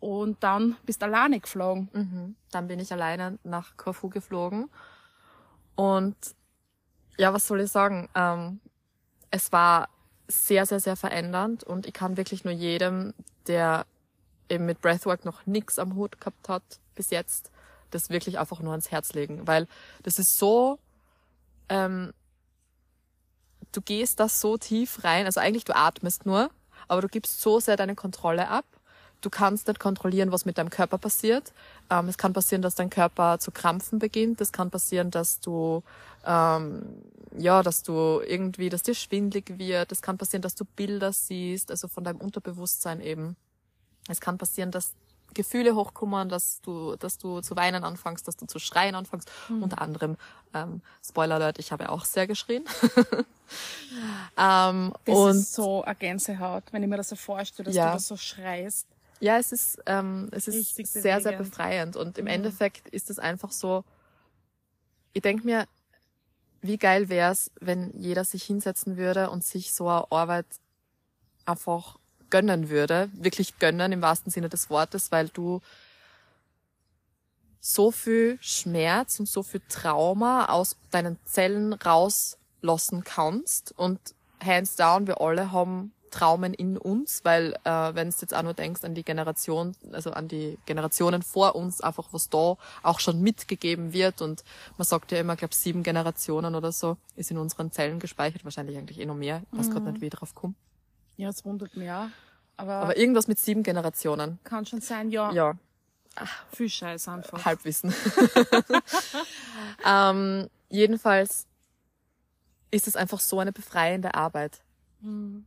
Und 0.00 0.42
dann 0.42 0.76
bist 0.84 1.00
du 1.00 1.06
alleine 1.06 1.40
geflogen. 1.40 1.88
Mhm. 1.92 2.36
Dann 2.50 2.68
bin 2.68 2.78
ich 2.78 2.92
alleine 2.92 3.38
nach 3.42 3.76
Korfu 3.78 4.10
geflogen. 4.10 4.68
Und 5.74 6.16
ja, 7.16 7.32
was 7.32 7.46
soll 7.46 7.60
ich 7.62 7.70
sagen? 7.70 8.08
Ähm, 8.14 8.60
es 9.30 9.50
war 9.52 9.88
sehr, 10.28 10.66
sehr, 10.66 10.80
sehr 10.80 10.96
verändernd 10.96 11.64
und 11.64 11.86
ich 11.86 11.92
kann 11.94 12.16
wirklich 12.16 12.44
nur 12.44 12.52
jedem, 12.52 13.14
der 13.46 13.86
eben 14.50 14.66
mit 14.66 14.80
Breathwork 14.80 15.24
noch 15.24 15.46
nix 15.46 15.78
am 15.78 15.94
Hut 15.94 16.20
gehabt 16.20 16.48
hat 16.48 16.62
bis 16.94 17.10
jetzt, 17.10 17.50
das 17.90 18.10
wirklich 18.10 18.38
einfach 18.38 18.60
nur 18.60 18.72
ans 18.72 18.90
Herz 18.90 19.12
legen, 19.14 19.46
weil 19.46 19.66
das 20.02 20.18
ist 20.18 20.36
so, 20.36 20.78
ähm, 21.68 22.12
du 23.76 23.80
gehst 23.80 24.20
da 24.20 24.28
so 24.28 24.56
tief 24.56 25.04
rein, 25.04 25.26
also 25.26 25.40
eigentlich 25.40 25.64
du 25.64 25.76
atmest 25.76 26.26
nur, 26.26 26.50
aber 26.88 27.02
du 27.02 27.08
gibst 27.08 27.40
so 27.40 27.60
sehr 27.60 27.76
deine 27.76 27.94
Kontrolle 27.94 28.48
ab. 28.48 28.64
Du 29.22 29.30
kannst 29.30 29.66
nicht 29.66 29.80
kontrollieren, 29.80 30.30
was 30.30 30.44
mit 30.44 30.58
deinem 30.58 30.70
Körper 30.70 30.98
passiert. 30.98 31.52
Ähm, 31.90 32.08
es 32.08 32.18
kann 32.18 32.32
passieren, 32.32 32.62
dass 32.62 32.74
dein 32.74 32.90
Körper 32.90 33.38
zu 33.38 33.50
krampfen 33.50 33.98
beginnt. 33.98 34.40
Es 34.40 34.52
kann 34.52 34.70
passieren, 34.70 35.10
dass 35.10 35.40
du 35.40 35.82
ähm, 36.24 36.82
ja, 37.38 37.62
dass 37.62 37.82
du 37.82 38.20
irgendwie, 38.26 38.68
dass 38.68 38.82
dir 38.82 38.94
schwindlig 38.94 39.58
wird. 39.58 39.92
Es 39.92 40.02
kann 40.02 40.18
passieren, 40.18 40.42
dass 40.42 40.54
du 40.54 40.64
Bilder 40.64 41.12
siehst, 41.12 41.70
also 41.70 41.88
von 41.88 42.04
deinem 42.04 42.20
Unterbewusstsein 42.20 43.00
eben. 43.00 43.36
Es 44.08 44.20
kann 44.20 44.38
passieren, 44.38 44.70
dass 44.70 44.94
Gefühle 45.36 45.74
hochkommen, 45.76 46.28
dass 46.28 46.60
du, 46.62 46.96
dass 46.96 47.18
du 47.18 47.40
zu 47.40 47.54
weinen 47.54 47.84
anfängst, 47.84 48.26
dass 48.26 48.36
du 48.36 48.46
zu 48.46 48.58
schreien 48.58 48.94
anfängst. 48.94 49.30
Unter 49.48 49.80
anderem, 49.80 50.16
ähm, 50.54 50.82
Spoiler 51.04 51.36
Alert, 51.36 51.58
ich 51.58 51.70
habe 51.72 51.88
auch 51.90 52.04
sehr 52.04 52.26
geschrien. 52.26 52.64
ähm, 54.36 54.92
Das 55.04 55.16
und 55.18 55.36
ist 55.36 55.54
so 55.54 55.82
eine 55.84 55.94
Gänsehaut, 55.94 56.64
wenn 56.72 56.82
ich 56.82 56.88
mir 56.88 56.96
das 56.96 57.08
so 57.10 57.16
vorstelle, 57.16 57.66
dass 57.66 57.74
Ja. 57.76 57.86
du 57.88 57.92
das 57.94 58.08
so 58.08 58.16
schreist. 58.16 58.86
ja, 59.20 59.38
es 59.38 59.52
ist, 59.52 59.78
ähm, 59.86 60.28
es 60.32 60.48
ist 60.48 60.56
Richtig 60.56 60.88
sehr, 60.90 61.20
sehr 61.20 61.32
bewegend. 61.32 61.50
befreiend. 61.50 61.96
Und 61.96 62.18
im 62.18 62.24
Mhm. 62.24 62.30
Endeffekt 62.30 62.88
ist 62.88 63.10
es 63.10 63.18
einfach 63.18 63.52
so, 63.52 63.84
ich 65.12 65.22
denk 65.22 65.44
mir, 65.44 65.66
wie 66.60 66.78
geil 66.78 67.08
wär's, 67.08 67.50
wenn 67.60 67.92
jeder 67.98 68.24
sich 68.24 68.42
hinsetzen 68.42 68.96
würde 68.96 69.30
und 69.30 69.44
sich 69.44 69.72
so 69.72 69.88
eine 69.88 70.10
Arbeit 70.10 70.46
einfach 71.44 71.98
gönnen 72.30 72.68
würde, 72.68 73.08
wirklich 73.12 73.58
gönnen 73.58 73.92
im 73.92 74.02
wahrsten 74.02 74.30
Sinne 74.30 74.48
des 74.48 74.70
Wortes, 74.70 75.12
weil 75.12 75.28
du 75.28 75.60
so 77.60 77.90
viel 77.90 78.38
Schmerz 78.40 79.18
und 79.18 79.28
so 79.28 79.42
viel 79.42 79.60
Trauma 79.68 80.46
aus 80.46 80.76
deinen 80.90 81.18
Zellen 81.24 81.72
rauslassen 81.72 83.02
kannst 83.04 83.74
und 83.76 83.98
hands 84.44 84.76
down, 84.76 85.06
wir 85.06 85.20
alle 85.20 85.50
haben 85.50 85.92
Traumen 86.10 86.54
in 86.54 86.78
uns, 86.78 87.24
weil 87.24 87.54
äh, 87.64 87.94
wenn 87.94 88.10
du 88.10 88.16
jetzt 88.20 88.34
auch 88.34 88.42
nur 88.42 88.54
denkst 88.54 88.84
an 88.84 88.94
die 88.94 89.02
Generation, 89.02 89.74
also 89.92 90.12
an 90.12 90.28
die 90.28 90.58
Generationen 90.64 91.22
vor 91.22 91.54
uns, 91.56 91.80
einfach 91.80 92.08
was 92.12 92.30
da 92.30 92.56
auch 92.82 93.00
schon 93.00 93.20
mitgegeben 93.20 93.92
wird 93.92 94.22
und 94.22 94.44
man 94.78 94.86
sagt 94.86 95.12
ja 95.12 95.18
immer, 95.18 95.36
glaube 95.36 95.54
sieben 95.54 95.82
Generationen 95.82 96.54
oder 96.54 96.72
so 96.72 96.96
ist 97.16 97.30
in 97.30 97.38
unseren 97.38 97.72
Zellen 97.72 97.98
gespeichert, 97.98 98.44
wahrscheinlich 98.44 98.78
eigentlich 98.78 99.00
eh 99.00 99.06
noch 99.06 99.16
mehr, 99.16 99.42
weiß 99.50 99.68
mhm. 99.68 99.72
gerade 99.72 99.90
nicht, 99.90 100.00
wie 100.00 100.10
drauf 100.10 100.34
komme. 100.34 100.54
Ja, 101.16 101.28
es 101.28 101.44
wundert 101.44 101.76
mich 101.76 101.90
auch. 101.90 102.08
Aber, 102.56 102.74
Aber 102.74 102.96
irgendwas 102.96 103.28
mit 103.28 103.38
sieben 103.38 103.62
Generationen. 103.62 104.38
Kann 104.44 104.64
schon 104.64 104.80
sein, 104.80 105.10
ja. 105.10 105.30
Ja. 105.32 105.54
Ach, 106.14 106.44
viel 106.52 106.68
Scheiß 106.68 107.08
einfach. 107.08 107.44
Halbwissen. 107.44 107.94
ähm, 109.84 110.48
jedenfalls 110.70 111.46
ist 112.70 112.88
es 112.88 112.96
einfach 112.96 113.20
so 113.20 113.38
eine 113.38 113.52
befreiende 113.52 114.14
Arbeit. 114.14 114.62
Mhm. 115.00 115.46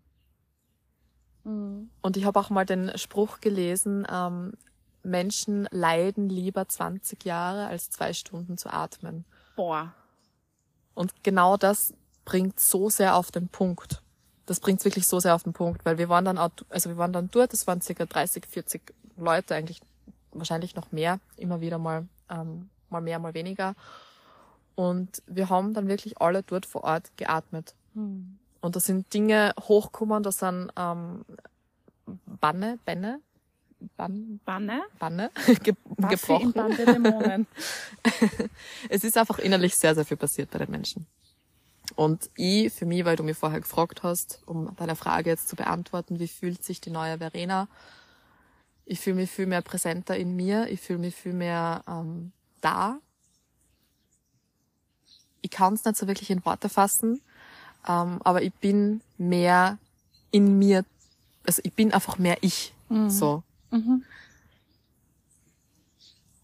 Mhm. 1.43 1.89
Und 2.01 2.17
ich 2.17 2.25
habe 2.25 2.39
auch 2.39 2.51
mal 2.51 2.65
den 2.65 2.95
Spruch 2.97 3.41
gelesen, 3.41 4.05
ähm, 4.09 4.53
Menschen 5.01 5.67
leiden 5.71 6.29
lieber 6.29 6.67
20 6.67 7.23
Jahre 7.25 7.67
als 7.67 7.89
zwei 7.89 8.13
Stunden 8.13 8.57
zu 8.57 8.71
atmen. 8.71 9.25
Boah. 9.55 9.93
Und 10.93 11.23
genau 11.23 11.57
das 11.57 11.93
bringt 12.25 12.59
so 12.59 12.89
sehr 12.89 13.15
auf 13.15 13.31
den 13.31 13.47
Punkt. 13.47 14.03
Das 14.49 14.59
bringt 14.59 14.83
wirklich 14.83 15.07
so 15.07 15.19
sehr 15.19 15.35
auf 15.35 15.43
den 15.43 15.53
Punkt, 15.53 15.85
weil 15.85 15.99
wir 15.99 16.09
waren 16.09 16.25
dann 16.25 16.39
auch, 16.39 16.49
also 16.69 16.89
wir 16.89 16.97
waren 16.97 17.13
dann 17.13 17.29
dort, 17.29 17.53
das 17.53 17.67
waren 17.67 17.81
circa 17.81 18.07
30, 18.07 18.47
40 18.47 18.81
Leute, 19.15 19.53
eigentlich 19.53 19.79
wahrscheinlich 20.31 20.75
noch 20.75 20.91
mehr, 20.91 21.19
immer 21.37 21.61
wieder 21.61 21.77
mal, 21.77 22.07
ähm, 22.31 22.71
mal 22.89 22.99
mehr, 22.99 23.19
mal 23.19 23.35
weniger. 23.35 23.75
Und 24.73 25.21
wir 25.27 25.49
haben 25.49 25.75
dann 25.75 25.87
wirklich 25.87 26.19
alle 26.19 26.41
dort 26.41 26.65
vor 26.65 26.83
Ort 26.83 27.11
geatmet. 27.15 27.75
Hm. 27.93 28.39
Und 28.59 28.75
da 28.75 28.79
sind 28.79 29.13
Dinge 29.13 29.53
hochgekommen, 29.59 30.23
da 30.23 30.31
sind 30.31 30.71
ähm, 30.75 31.25
Banne, 32.25 32.79
Benne, 32.85 33.19
Ban 33.97 34.39
Banne, 34.43 34.81
Banne 34.97 35.29
ge 35.63 35.75
gebrochen. 35.95 36.53
Dämonen. 36.53 37.45
es 38.89 39.03
ist 39.03 39.15
einfach 39.15 39.37
innerlich 39.37 39.75
sehr, 39.75 39.93
sehr 39.93 40.05
viel 40.05 40.17
passiert 40.17 40.49
bei 40.49 40.57
den 40.57 40.71
Menschen. 40.71 41.05
Und 41.99 42.29
ich, 42.37 42.71
für 42.71 42.85
mich, 42.85 43.03
weil 43.03 43.17
du 43.17 43.23
mir 43.23 43.35
vorher 43.35 43.59
gefragt 43.59 44.03
hast, 44.03 44.41
um 44.45 44.73
deine 44.77 44.95
Frage 44.95 45.29
jetzt 45.29 45.49
zu 45.49 45.57
beantworten, 45.57 46.17
wie 46.17 46.29
fühlt 46.29 46.63
sich 46.63 46.79
die 46.79 46.91
neue 46.91 47.17
Verena? 47.17 47.67
Ich 48.85 49.01
fühle 49.01 49.17
mich 49.17 49.29
viel 49.29 49.47
mehr 49.47 49.61
präsenter 49.61 50.15
in 50.15 50.33
mir, 50.33 50.69
ich 50.69 50.79
fühle 50.79 50.99
mich 50.99 51.13
viel 51.13 51.33
mehr 51.33 51.83
ähm, 51.89 52.31
da. 52.61 52.99
Ich 55.41 55.51
kann 55.51 55.73
es 55.73 55.83
nicht 55.83 55.97
so 55.97 56.07
wirklich 56.07 56.29
in 56.29 56.45
Worte 56.45 56.69
fassen, 56.69 57.19
ähm, 57.85 58.21
aber 58.23 58.43
ich 58.43 58.53
bin 58.53 59.01
mehr 59.17 59.77
in 60.31 60.57
mir, 60.57 60.85
also 61.45 61.61
ich 61.65 61.73
bin 61.73 61.91
einfach 61.91 62.17
mehr 62.17 62.37
ich. 62.39 62.73
Mhm. 62.87 63.09
So. 63.09 63.43
Mhm. 63.71 64.05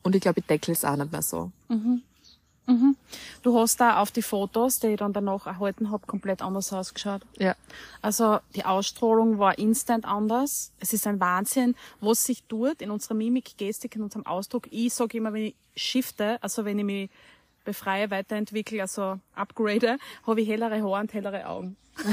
Und 0.03 0.15
ich 0.15 0.21
glaube, 0.21 0.41
ich 0.41 0.47
deckel 0.47 0.73
es 0.73 0.83
auch 0.83 0.97
nicht 0.97 1.13
mehr 1.13 1.21
so. 1.21 1.53
Mhm. 1.69 2.01
Mhm. 2.67 2.95
Du 3.43 3.57
hast 3.59 3.79
da 3.79 4.01
auf 4.01 4.11
die 4.11 4.21
Fotos, 4.21 4.79
die 4.79 4.87
ich 4.87 4.97
dann 4.97 5.13
danach 5.13 5.45
erhalten 5.45 5.91
habe, 5.91 6.07
komplett 6.07 6.41
anders 6.41 6.73
ausgeschaut. 6.73 7.21
Ja. 7.37 7.55
Also 8.01 8.39
die 8.55 8.65
Ausstrahlung 8.65 9.37
war 9.37 9.57
instant 9.57 10.05
anders. 10.05 10.71
Es 10.79 10.93
ist 10.93 11.05
ein 11.05 11.19
Wahnsinn, 11.19 11.75
was 12.01 12.25
sich 12.25 12.43
tut 12.43 12.81
in 12.81 12.89
unserer 12.89 13.13
Mimik, 13.13 13.57
Gestik, 13.57 13.95
in 13.95 14.03
unserem 14.03 14.25
Ausdruck. 14.25 14.67
Ich 14.71 14.93
sage 14.93 15.17
immer, 15.17 15.31
wenn 15.33 15.43
ich 15.47 15.55
shifte, 15.75 16.41
also 16.41 16.65
wenn 16.65 16.79
ich 16.79 16.85
mich 16.85 17.09
befreie, 17.65 18.09
weiterentwickle, 18.09 18.81
also 18.81 19.19
upgrade, 19.35 19.97
habe 20.27 20.41
ich 20.41 20.47
hellere 20.47 20.81
Haare 20.81 21.01
und 21.01 21.13
hellere 21.13 21.45
Augen. 21.47 21.77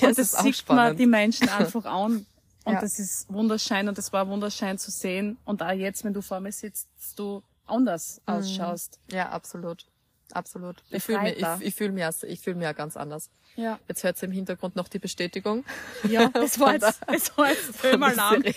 und 0.00 0.18
das, 0.18 0.32
das 0.32 0.42
sieht 0.42 0.68
man 0.68 0.96
die 0.96 1.06
Menschen 1.06 1.48
einfach 1.48 1.84
an. 1.84 2.26
Und 2.64 2.74
ja. 2.74 2.80
das 2.80 2.98
ist 2.98 3.32
wunderschön 3.32 3.88
und 3.88 3.98
das 3.98 4.12
war 4.12 4.28
wunderschön 4.28 4.78
zu 4.78 4.90
sehen. 4.90 5.36
Und 5.44 5.62
auch 5.62 5.70
jetzt, 5.70 6.04
wenn 6.04 6.14
du 6.14 6.22
vor 6.22 6.40
mir 6.40 6.52
sitzt, 6.52 6.88
du 7.16 7.42
anders 7.66 8.20
mhm. 8.26 8.34
ausschaust. 8.34 8.98
Ja, 9.10 9.30
absolut. 9.30 9.86
Absolut. 10.32 10.76
Ich 10.90 11.02
fühle 11.02 11.20
mich, 11.20 11.38
ich, 11.38 11.46
ich 11.60 11.74
fühle 11.74 11.92
mich, 11.92 12.04
ich 12.22 12.40
fühle 12.40 12.56
mich 12.56 12.64
ja 12.64 12.72
ganz 12.72 12.96
anders. 12.96 13.30
Ja. 13.56 13.78
Jetzt 13.88 14.02
hört 14.02 14.20
im 14.22 14.32
Hintergrund 14.32 14.74
noch 14.74 14.88
die 14.88 14.98
Bestätigung. 14.98 15.64
Ja, 16.08 16.30
es 16.34 16.58
war 16.58 16.72
jetzt, 16.72 17.00
es 17.06 17.36
war 17.36 17.50
jetzt 17.50 17.82
Höhmalarm. 17.82 18.42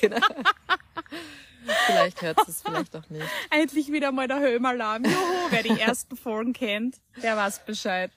vielleicht 1.85 2.21
hört 2.21 2.37
es, 2.47 2.61
vielleicht 2.61 2.95
auch 2.95 3.09
nicht. 3.09 3.25
Endlich 3.51 3.91
wieder 3.91 4.11
mal 4.11 4.27
der 4.27 4.39
Höhmalarm. 4.39 5.03
Juhu, 5.03 5.49
wer 5.49 5.63
die 5.63 5.79
ersten 5.79 6.15
Folgen 6.15 6.53
kennt, 6.53 6.97
der 7.21 7.37
weiß 7.37 7.65
Bescheid. 7.65 8.11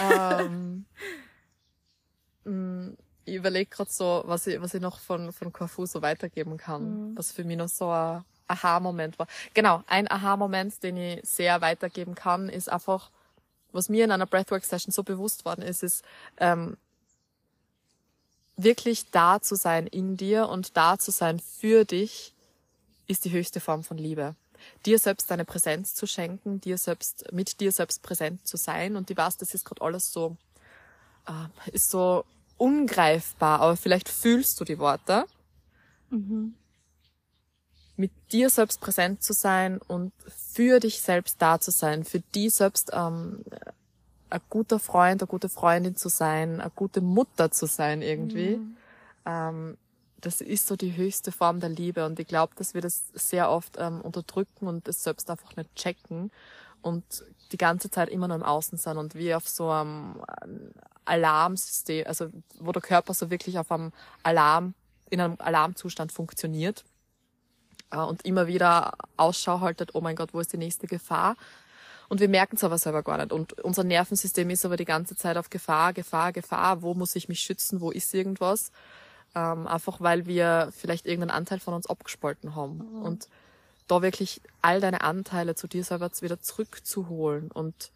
Ähm, 0.00 0.86
mm, 2.44 2.96
ich 3.30 3.36
überlege 3.36 3.70
gerade 3.70 3.90
so, 3.90 4.22
was 4.26 4.46
ich, 4.46 4.60
was 4.60 4.74
ich 4.74 4.80
noch 4.80 4.98
von, 4.98 5.32
von 5.32 5.52
Corfu 5.52 5.86
so 5.86 6.02
weitergeben 6.02 6.56
kann, 6.56 7.10
mhm. 7.10 7.16
was 7.16 7.32
für 7.32 7.44
mich 7.44 7.56
noch 7.56 7.68
so 7.68 7.90
ein 7.90 8.24
Aha-Moment 8.48 9.18
war. 9.18 9.26
Genau, 9.54 9.82
ein 9.86 10.10
Aha-Moment, 10.10 10.82
den 10.82 10.96
ich 10.96 11.20
sehr 11.22 11.60
weitergeben 11.60 12.14
kann, 12.14 12.48
ist 12.48 12.68
einfach, 12.68 13.10
was 13.72 13.88
mir 13.88 14.04
in 14.04 14.10
einer 14.10 14.26
Breathwork-Session 14.26 14.92
so 14.92 15.02
bewusst 15.02 15.44
worden 15.44 15.62
ist, 15.62 15.82
ist, 15.82 16.04
ähm, 16.38 16.76
wirklich 18.56 19.10
da 19.10 19.40
zu 19.40 19.54
sein 19.54 19.86
in 19.86 20.16
dir 20.16 20.48
und 20.48 20.76
da 20.76 20.98
zu 20.98 21.10
sein 21.10 21.38
für 21.38 21.84
dich, 21.84 22.34
ist 23.06 23.24
die 23.24 23.32
höchste 23.32 23.60
Form 23.60 23.82
von 23.82 23.98
Liebe. 23.98 24.34
Dir 24.84 24.98
selbst 24.98 25.30
deine 25.30 25.44
Präsenz 25.44 25.94
zu 25.94 26.06
schenken, 26.06 26.60
dir 26.60 26.78
selbst, 26.78 27.32
mit 27.32 27.60
dir 27.60 27.72
selbst 27.72 28.02
präsent 28.02 28.46
zu 28.46 28.56
sein. 28.56 28.94
Und 28.96 29.10
ich 29.10 29.16
weiß, 29.16 29.38
das 29.38 29.54
ist 29.54 29.64
gerade 29.64 29.80
alles 29.82 30.12
so, 30.12 30.36
äh, 31.26 31.70
ist 31.70 31.90
so 31.90 32.24
ungreifbar, 32.60 33.60
aber 33.60 33.76
vielleicht 33.76 34.08
fühlst 34.08 34.60
du 34.60 34.64
die 34.64 34.78
Worte. 34.78 35.24
Mhm. 36.10 36.54
Mit 37.96 38.12
dir 38.32 38.50
selbst 38.50 38.80
präsent 38.80 39.22
zu 39.22 39.32
sein 39.32 39.78
und 39.78 40.12
für 40.28 40.78
dich 40.78 41.00
selbst 41.00 41.40
da 41.40 41.58
zu 41.58 41.70
sein, 41.70 42.04
für 42.04 42.20
die 42.34 42.50
selbst 42.50 42.90
ähm, 42.92 43.44
ein 44.28 44.40
guter 44.50 44.78
Freund, 44.78 45.22
eine 45.22 45.26
gute 45.26 45.48
Freundin 45.48 45.96
zu 45.96 46.08
sein, 46.08 46.60
eine 46.60 46.70
gute 46.70 47.00
Mutter 47.00 47.50
zu 47.50 47.66
sein 47.66 48.02
irgendwie. 48.02 48.56
Mhm. 48.56 48.76
Ähm, 49.24 49.76
das 50.20 50.42
ist 50.42 50.66
so 50.66 50.76
die 50.76 50.96
höchste 50.96 51.32
Form 51.32 51.60
der 51.60 51.70
Liebe 51.70 52.04
und 52.04 52.20
ich 52.20 52.26
glaube, 52.26 52.54
dass 52.56 52.74
wir 52.74 52.82
das 52.82 53.04
sehr 53.14 53.50
oft 53.50 53.76
ähm, 53.78 54.02
unterdrücken 54.02 54.66
und 54.66 54.86
es 54.86 55.02
selbst 55.02 55.30
einfach 55.30 55.56
nicht 55.56 55.74
checken 55.74 56.30
und 56.82 57.04
die 57.52 57.56
ganze 57.56 57.90
Zeit 57.90 58.08
immer 58.08 58.28
nur 58.28 58.36
im 58.36 58.42
Außen 58.42 58.78
sind 58.78 58.96
und 58.96 59.14
wie 59.14 59.34
auf 59.34 59.48
so 59.48 59.70
einem 59.70 60.22
Alarmsystem, 61.04 62.06
also 62.06 62.28
wo 62.58 62.72
der 62.72 62.82
Körper 62.82 63.14
so 63.14 63.30
wirklich 63.30 63.58
auf 63.58 63.70
einem 63.72 63.92
Alarm, 64.22 64.74
in 65.10 65.20
einem 65.20 65.36
Alarmzustand 65.38 66.12
funktioniert 66.12 66.84
äh, 67.90 67.98
und 67.98 68.24
immer 68.24 68.46
wieder 68.46 68.92
Ausschau 69.16 69.60
haltet, 69.60 69.94
oh 69.94 70.00
mein 70.00 70.16
Gott, 70.16 70.32
wo 70.32 70.40
ist 70.40 70.52
die 70.52 70.58
nächste 70.58 70.86
Gefahr? 70.86 71.36
Und 72.08 72.20
wir 72.20 72.28
merken 72.28 72.56
es 72.56 72.64
aber 72.64 72.76
selber 72.76 73.04
gar 73.04 73.18
nicht. 73.18 73.32
Und 73.32 73.52
unser 73.60 73.84
Nervensystem 73.84 74.50
ist 74.50 74.64
aber 74.64 74.76
die 74.76 74.84
ganze 74.84 75.14
Zeit 75.14 75.36
auf 75.36 75.48
Gefahr, 75.48 75.92
Gefahr, 75.92 76.32
Gefahr. 76.32 76.82
Wo 76.82 76.92
muss 76.92 77.14
ich 77.14 77.28
mich 77.28 77.38
schützen? 77.38 77.80
Wo 77.80 77.92
ist 77.92 78.12
irgendwas? 78.12 78.72
Ähm, 79.36 79.68
einfach 79.68 80.00
weil 80.00 80.26
wir 80.26 80.72
vielleicht 80.76 81.06
irgendeinen 81.06 81.30
Anteil 81.30 81.60
von 81.60 81.72
uns 81.72 81.86
abgespalten 81.86 82.56
haben. 82.56 82.78
Mhm. 82.78 83.02
Und 83.02 83.28
da 83.90 84.02
wirklich 84.02 84.40
all 84.62 84.80
deine 84.80 85.00
Anteile 85.02 85.54
zu 85.54 85.66
dir 85.66 85.82
selber 85.84 86.10
wieder 86.20 86.40
zurückzuholen 86.40 87.50
und 87.50 87.90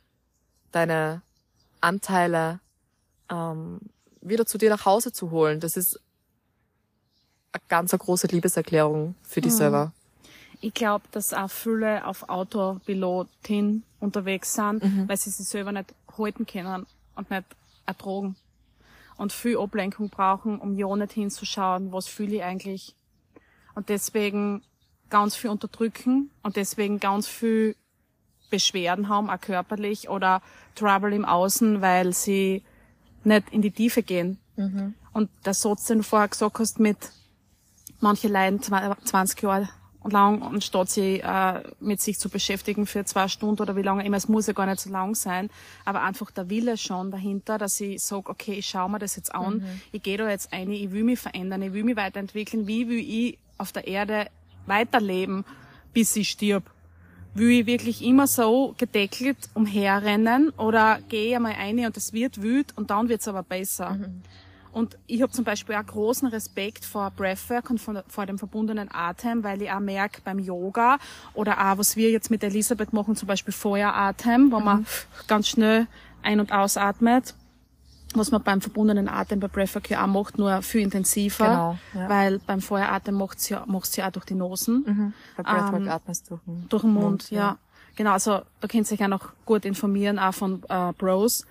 deine 0.72 1.22
Anteile 1.80 2.60
ähm, 3.30 3.80
wieder 4.20 4.46
zu 4.46 4.58
dir 4.58 4.70
nach 4.70 4.86
Hause 4.86 5.12
zu 5.12 5.30
holen, 5.30 5.60
das 5.60 5.76
ist 5.76 6.00
eine 7.52 7.62
ganz 7.68 7.92
eine 7.92 7.98
große 7.98 8.26
Liebeserklärung 8.26 9.14
für 9.22 9.40
dich 9.40 9.52
mhm. 9.52 9.56
selber. 9.56 9.92
Ich 10.60 10.74
glaube, 10.74 11.04
dass 11.12 11.32
auch 11.32 11.50
viele 11.50 12.06
auf 12.06 12.28
Autopilotin 12.28 13.82
unterwegs 14.00 14.54
sind, 14.54 14.82
mhm. 14.82 15.08
weil 15.08 15.16
sie 15.16 15.30
sich 15.30 15.46
selber 15.46 15.72
nicht 15.72 15.94
halten 16.16 16.46
können 16.46 16.86
und 17.14 17.30
nicht 17.30 17.44
ertragen. 17.86 18.34
Und 19.16 19.32
viel 19.32 19.58
Ablenkung 19.58 20.08
brauchen, 20.08 20.58
um 20.58 20.76
ja 20.76 20.94
nicht 20.96 21.12
hinzuschauen, 21.12 21.92
was 21.92 22.08
fühle 22.08 22.36
ich 22.36 22.42
eigentlich. 22.42 22.96
Und 23.74 23.88
deswegen 23.88 24.62
ganz 25.10 25.36
viel 25.36 25.50
unterdrücken 25.50 26.30
und 26.42 26.56
deswegen 26.56 27.00
ganz 27.00 27.26
viel 27.28 27.76
Beschwerden 28.50 29.08
haben, 29.08 29.30
auch 29.30 29.40
körperlich 29.40 30.08
oder 30.08 30.42
Trouble 30.74 31.14
im 31.14 31.24
Außen, 31.24 31.80
weil 31.80 32.12
sie 32.12 32.62
nicht 33.24 33.50
in 33.50 33.62
die 33.62 33.70
Tiefe 33.70 34.02
gehen. 34.02 34.38
Mhm. 34.56 34.94
Und 35.12 35.30
der 35.44 35.54
Satz, 35.54 35.86
den 35.86 35.98
du 35.98 36.04
vorher 36.04 36.28
gesagt 36.28 36.58
hast 36.58 36.78
mit 36.78 36.98
manche 38.00 38.28
leiden 38.28 38.60
20 38.60 39.42
Jahre 39.42 39.68
lang 40.10 40.42
anstatt 40.42 40.90
sie 40.90 41.20
äh, 41.20 41.62
mit 41.80 42.00
sich 42.00 42.18
zu 42.18 42.28
beschäftigen 42.28 42.86
für 42.86 43.04
zwei 43.04 43.28
Stunden 43.28 43.62
oder 43.62 43.76
wie 43.76 43.82
lange 43.82 44.04
immer. 44.04 44.16
Es 44.16 44.28
muss 44.28 44.46
ja 44.46 44.52
gar 44.52 44.66
nicht 44.66 44.80
so 44.80 44.90
lang 44.90 45.14
sein, 45.14 45.50
aber 45.84 46.02
einfach 46.02 46.30
der 46.30 46.50
Wille 46.50 46.76
schon 46.76 47.10
dahinter, 47.10 47.58
dass 47.58 47.80
ich 47.80 48.02
sage, 48.02 48.28
okay, 48.28 48.52
ich 48.54 48.66
schaue 48.66 48.90
mir 48.90 48.98
das 48.98 49.16
jetzt 49.16 49.34
an, 49.34 49.58
mhm. 49.58 49.80
ich 49.92 50.02
gehe 50.02 50.18
da 50.18 50.28
jetzt 50.28 50.52
ein, 50.52 50.70
ich 50.70 50.92
will 50.92 51.04
mich 51.04 51.18
verändern, 51.18 51.62
ich 51.62 51.72
will 51.72 51.84
mich 51.84 51.96
weiterentwickeln, 51.96 52.66
wie 52.66 52.88
will 52.88 52.98
ich 52.98 53.38
auf 53.56 53.72
der 53.72 53.86
Erde 53.86 54.26
weiterleben, 54.66 55.44
bis 55.92 56.14
ich 56.16 56.30
stirb? 56.30 56.64
Will 57.34 57.50
ich 57.50 57.66
wirklich 57.66 58.04
immer 58.04 58.26
so 58.26 58.74
gedeckelt 58.78 59.36
umherrennen 59.54 60.50
oder 60.50 61.00
gehe 61.08 61.30
ich 61.30 61.36
einmal 61.36 61.54
ein 61.58 61.84
und 61.84 61.96
es 61.96 62.12
wird 62.12 62.42
wüt 62.42 62.76
und 62.76 62.90
dann 62.90 63.08
wird's 63.08 63.26
aber 63.26 63.42
besser? 63.42 63.90
Mhm. 63.90 64.22
Und 64.70 64.98
ich 65.06 65.22
habe 65.22 65.32
zum 65.32 65.44
Beispiel 65.44 65.76
auch 65.76 65.86
großen 65.86 66.28
Respekt 66.28 66.84
vor 66.84 67.12
Breathwork 67.12 67.70
und 67.70 67.80
vor, 67.80 68.02
vor 68.08 68.26
dem 68.26 68.38
verbundenen 68.38 68.88
Atem, 68.92 69.44
weil 69.44 69.62
ich 69.62 69.70
auch 69.70 69.80
merke 69.80 70.20
beim 70.24 70.40
Yoga 70.40 70.98
oder 71.32 71.58
auch, 71.60 71.78
was 71.78 71.96
wir 71.96 72.10
jetzt 72.10 72.30
mit 72.30 72.42
Elisabeth 72.42 72.92
machen, 72.92 73.14
zum 73.14 73.28
Beispiel 73.28 73.52
Feueratem, 73.52 74.50
wo 74.50 74.58
mhm. 74.58 74.64
man 74.64 74.86
ganz 75.28 75.48
schnell 75.48 75.86
ein- 76.22 76.40
und 76.40 76.50
ausatmet 76.52 77.34
was 78.16 78.30
man 78.30 78.42
beim 78.42 78.60
verbundenen 78.60 79.08
Atem 79.08 79.40
bei 79.40 79.48
Breathwork 79.48 79.90
auch 79.92 80.06
macht, 80.06 80.38
nur 80.38 80.62
viel 80.62 80.82
intensiver. 80.82 81.44
Genau, 81.44 81.78
ja. 81.94 82.08
Weil 82.08 82.38
beim 82.38 82.60
Feueratem 82.60 83.14
macht's 83.14 83.48
ja, 83.48 83.64
macht's 83.66 83.96
ja 83.96 84.08
auch 84.08 84.12
durch 84.12 84.24
die 84.24 84.34
Nosen. 84.34 84.84
Mhm. 84.86 85.12
Bei 85.36 85.42
Breathwork 85.42 85.82
ähm, 85.82 85.88
atmest 85.88 86.26
du 86.26 86.28
durch 86.30 86.42
den, 86.44 86.68
durch 86.68 86.82
den 86.82 86.92
Mund. 86.92 87.04
Mund 87.04 87.30
ja. 87.30 87.38
ja. 87.38 87.58
Genau, 87.96 88.12
also 88.12 88.40
da 88.60 88.68
könnt 88.68 88.90
ihr 88.90 88.94
euch 88.94 89.04
auch 89.04 89.08
noch 89.08 89.32
gut 89.44 89.64
informieren, 89.64 90.18
auch 90.18 90.34
von 90.34 90.62
äh, 90.68 90.92
Bros. 90.98 91.46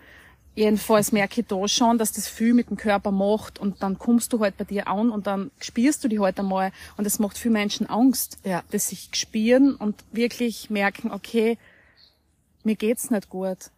Jedenfalls 0.56 1.12
merke 1.12 1.42
ich 1.42 1.48
da 1.48 1.68
schon, 1.68 1.98
dass 1.98 2.12
das 2.12 2.28
viel 2.28 2.54
mit 2.54 2.70
dem 2.70 2.78
Körper 2.78 3.10
macht 3.10 3.58
und 3.58 3.82
dann 3.82 3.98
kommst 3.98 4.34
du 4.34 4.40
halt 4.40 4.56
bei 4.58 4.66
dir 4.66 4.88
an 4.88 5.10
und 5.10 5.26
dann 5.26 5.50
spürst 5.60 6.04
du 6.04 6.08
die 6.08 6.20
halt 6.20 6.40
einmal 6.40 6.72
und 6.96 7.08
es 7.08 7.18
macht 7.18 7.40
viel 7.40 7.50
Menschen 7.50 7.88
Angst, 7.90 8.38
ja. 8.44 8.62
dass 8.70 8.90
sich 8.90 9.10
spüren 9.14 9.76
und 9.76 10.04
wirklich 10.12 10.70
merken, 10.70 11.12
okay, 11.12 11.58
mir 12.64 12.76
geht's 12.76 13.10
nicht 13.10 13.30
gut. 13.30 13.72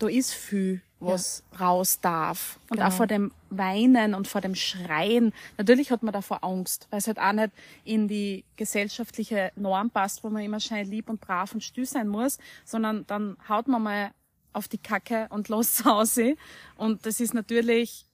Da 0.00 0.08
ist 0.08 0.32
viel, 0.32 0.80
was 1.00 1.42
ja. 1.52 1.58
raus 1.58 1.98
darf. 2.00 2.58
Und 2.68 2.76
genau. 2.76 2.88
auch 2.88 2.92
vor 2.92 3.06
dem 3.06 3.32
Weinen 3.48 4.14
und 4.14 4.28
vor 4.28 4.40
dem 4.40 4.54
Schreien. 4.54 5.32
Natürlich 5.56 5.90
hat 5.90 6.02
man 6.02 6.12
davor 6.12 6.44
Angst, 6.44 6.86
weil 6.90 6.98
es 6.98 7.06
halt 7.06 7.18
auch 7.18 7.32
nicht 7.32 7.50
in 7.84 8.06
die 8.06 8.44
gesellschaftliche 8.56 9.50
Norm 9.56 9.90
passt, 9.90 10.22
wo 10.22 10.30
man 10.30 10.42
immer 10.42 10.60
schnell 10.60 10.86
lieb 10.86 11.08
und 11.08 11.20
brav 11.20 11.52
und 11.54 11.64
still 11.64 11.86
sein 11.86 12.06
muss, 12.06 12.38
sondern 12.64 13.06
dann 13.06 13.36
haut 13.48 13.66
man 13.66 13.82
mal 13.82 14.10
auf 14.52 14.68
die 14.68 14.78
Kacke 14.78 15.26
und 15.30 15.48
los 15.48 15.84
Hause. 15.84 16.36
Und 16.76 17.06
das 17.06 17.20
ist 17.20 17.34
natürlich 17.34 18.04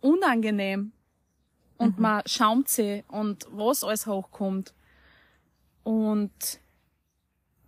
unangenehm. 0.00 0.92
Und 1.76 1.96
mhm. 1.96 2.02
man 2.02 2.22
schaumt 2.26 2.68
sie 2.68 3.02
und 3.08 3.46
was 3.50 3.82
alles 3.82 4.06
hochkommt. 4.06 4.72
Und 5.82 6.60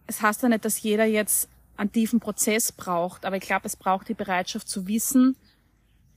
es 0.06 0.22
heißt 0.22 0.42
ja 0.42 0.48
nicht, 0.48 0.64
dass 0.64 0.80
jeder 0.80 1.04
jetzt 1.04 1.48
einen 1.76 1.92
tiefen 1.92 2.20
Prozess 2.20 2.72
braucht, 2.72 3.24
aber 3.24 3.36
ich 3.36 3.42
glaube, 3.42 3.66
es 3.66 3.76
braucht 3.76 4.08
die 4.08 4.14
Bereitschaft 4.14 4.68
zu 4.68 4.86
wissen, 4.86 5.36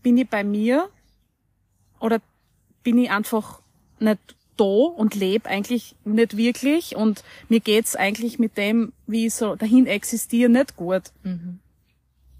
bin 0.01 0.17
ich 0.17 0.29
bei 0.29 0.43
mir 0.43 0.89
oder 1.99 2.21
bin 2.83 2.97
ich 2.97 3.11
einfach 3.11 3.61
nicht 3.99 4.35
da 4.57 4.63
und 4.63 5.15
lebe 5.15 5.49
eigentlich 5.49 5.95
nicht 6.03 6.35
wirklich 6.35 6.95
und 6.95 7.23
mir 7.47 7.59
geht's 7.59 7.95
eigentlich 7.95 8.39
mit 8.39 8.57
dem, 8.57 8.93
wie 9.07 9.27
ich 9.27 9.33
so 9.33 9.55
dahin 9.55 9.87
existiere, 9.87 10.49
nicht 10.49 10.75
gut. 10.75 11.11
Mhm. 11.23 11.59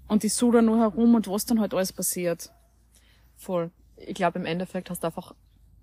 Und 0.08 0.24
ich 0.24 0.34
suche 0.34 0.56
da 0.56 0.62
nur 0.62 0.78
herum 0.78 1.14
und 1.14 1.28
was 1.28 1.46
dann 1.46 1.60
halt 1.60 1.72
alles 1.72 1.92
passiert. 1.92 2.50
Voll. 3.36 3.70
Ich 3.96 4.14
glaube, 4.14 4.38
im 4.38 4.44
Endeffekt 4.44 4.90
hast 4.90 5.02
du 5.02 5.06
einfach 5.06 5.34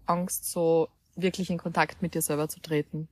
Angst, 0.05 0.51
so 0.51 0.89
wirklich 1.15 1.49
in 1.49 1.57
Kontakt 1.57 2.01
mit 2.01 2.13
dir 2.13 2.21
selber 2.21 2.49
zu 2.49 2.59
treten. 2.59 3.07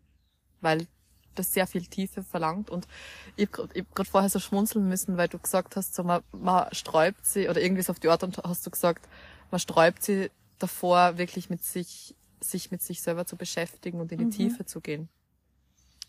Weil 0.62 0.88
das 1.36 1.54
sehr 1.54 1.68
viel 1.68 1.86
Tiefe 1.86 2.24
verlangt. 2.24 2.70
Und 2.70 2.88
ich 3.36 3.50
habe 3.58 3.69
gerade 3.93 4.10
vorher 4.10 4.30
so 4.30 4.39
schmunzeln 4.39 4.88
müssen, 4.88 5.17
weil 5.17 5.28
du 5.28 5.38
gesagt 5.39 5.76
hast, 5.76 5.95
so 5.95 6.04
man, 6.04 6.21
man 6.32 6.74
sträubt 6.74 7.26
sie, 7.26 7.50
oder 7.50 7.62
irgendwie 7.62 7.84
so 7.84 7.91
auf 7.91 8.00
die 8.00 8.10
Art 8.10 8.24
und 8.24 8.38
hast 8.38 8.65
du 8.65 8.71
gesagt, 8.71 9.08
man 9.52 9.60
sträubt 9.60 10.04
sie 10.04 10.32
davor, 10.60 11.17
wirklich 11.17 11.50
mit 11.50 11.63
sich, 11.63 12.15
sich 12.39 12.71
mit 12.71 12.82
sich 12.82 13.02
selber 13.02 13.26
zu 13.26 13.36
beschäftigen 13.36 14.00
und 14.00 14.12
in 14.12 14.19
die 14.19 14.26
mhm. 14.26 14.32
Tiefe 14.32 14.65
zu 14.65 14.82
gehen. 14.82 15.10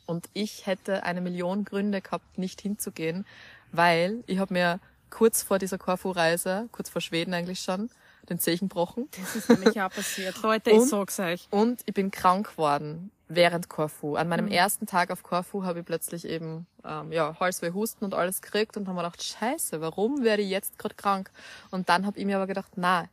Und 0.07 0.29
ich 0.33 0.67
hätte 0.67 1.03
eine 1.03 1.21
Million 1.21 1.65
Gründe 1.65 2.01
gehabt, 2.01 2.39
nicht 2.39 2.61
hinzugehen, 2.61 3.27
weil 3.73 4.23
ich 4.27 4.39
habe 4.39 4.55
mir 4.55 4.81
kurz 5.11 5.43
vor 5.43 5.59
dieser 5.59 5.79
Korfu-Reise, 5.79 6.69
kurz 6.73 6.89
vor 6.89 7.01
Schweden 7.01 7.35
eigentlich 7.35 7.61
schon, 7.61 7.91
den 8.29 8.39
Zechen 8.39 8.69
gebrochen. 8.69 9.09
Das 9.21 9.37
ist 9.37 9.49
nämlich 9.49 9.81
auch 9.81 9.91
passiert. 9.91 10.41
Leute, 10.43 10.73
und, 10.73 10.83
ich 10.83 10.89
sag's 10.89 11.19
euch. 11.19 11.49
Und 11.51 11.83
ich 11.87 11.95
bin 11.95 12.11
krank 12.11 12.51
geworden 12.51 13.11
während 13.29 13.69
Korfu. 13.69 14.17
An 14.17 14.29
meinem 14.29 14.47
mhm. 14.47 14.53
ersten 14.53 14.87
Tag 14.87 15.11
auf 15.11 15.23
Korfu 15.23 15.65
habe 15.65 15.81
ich 15.81 15.85
plötzlich 15.85 16.27
eben 16.27 16.67
ähm, 16.85 17.13
ja, 17.13 17.37
Halsweh, 17.41 17.73
Husten 17.73 18.05
und 18.05 18.15
alles 18.15 18.41
gekriegt 18.41 18.77
und 18.77 18.87
habe 18.87 18.97
mir 18.97 19.03
gedacht, 19.03 19.23
scheiße, 19.23 19.81
warum 19.81 20.23
werde 20.23 20.43
ich 20.43 20.51
jetzt 20.51 20.79
gerade 20.79 20.95
krank? 20.95 21.31
Und 21.71 21.89
dann 21.89 22.07
habe 22.07 22.19
ich 22.19 22.25
mir 22.25 22.37
aber 22.37 22.47
gedacht, 22.47 22.73
na, 22.77 23.09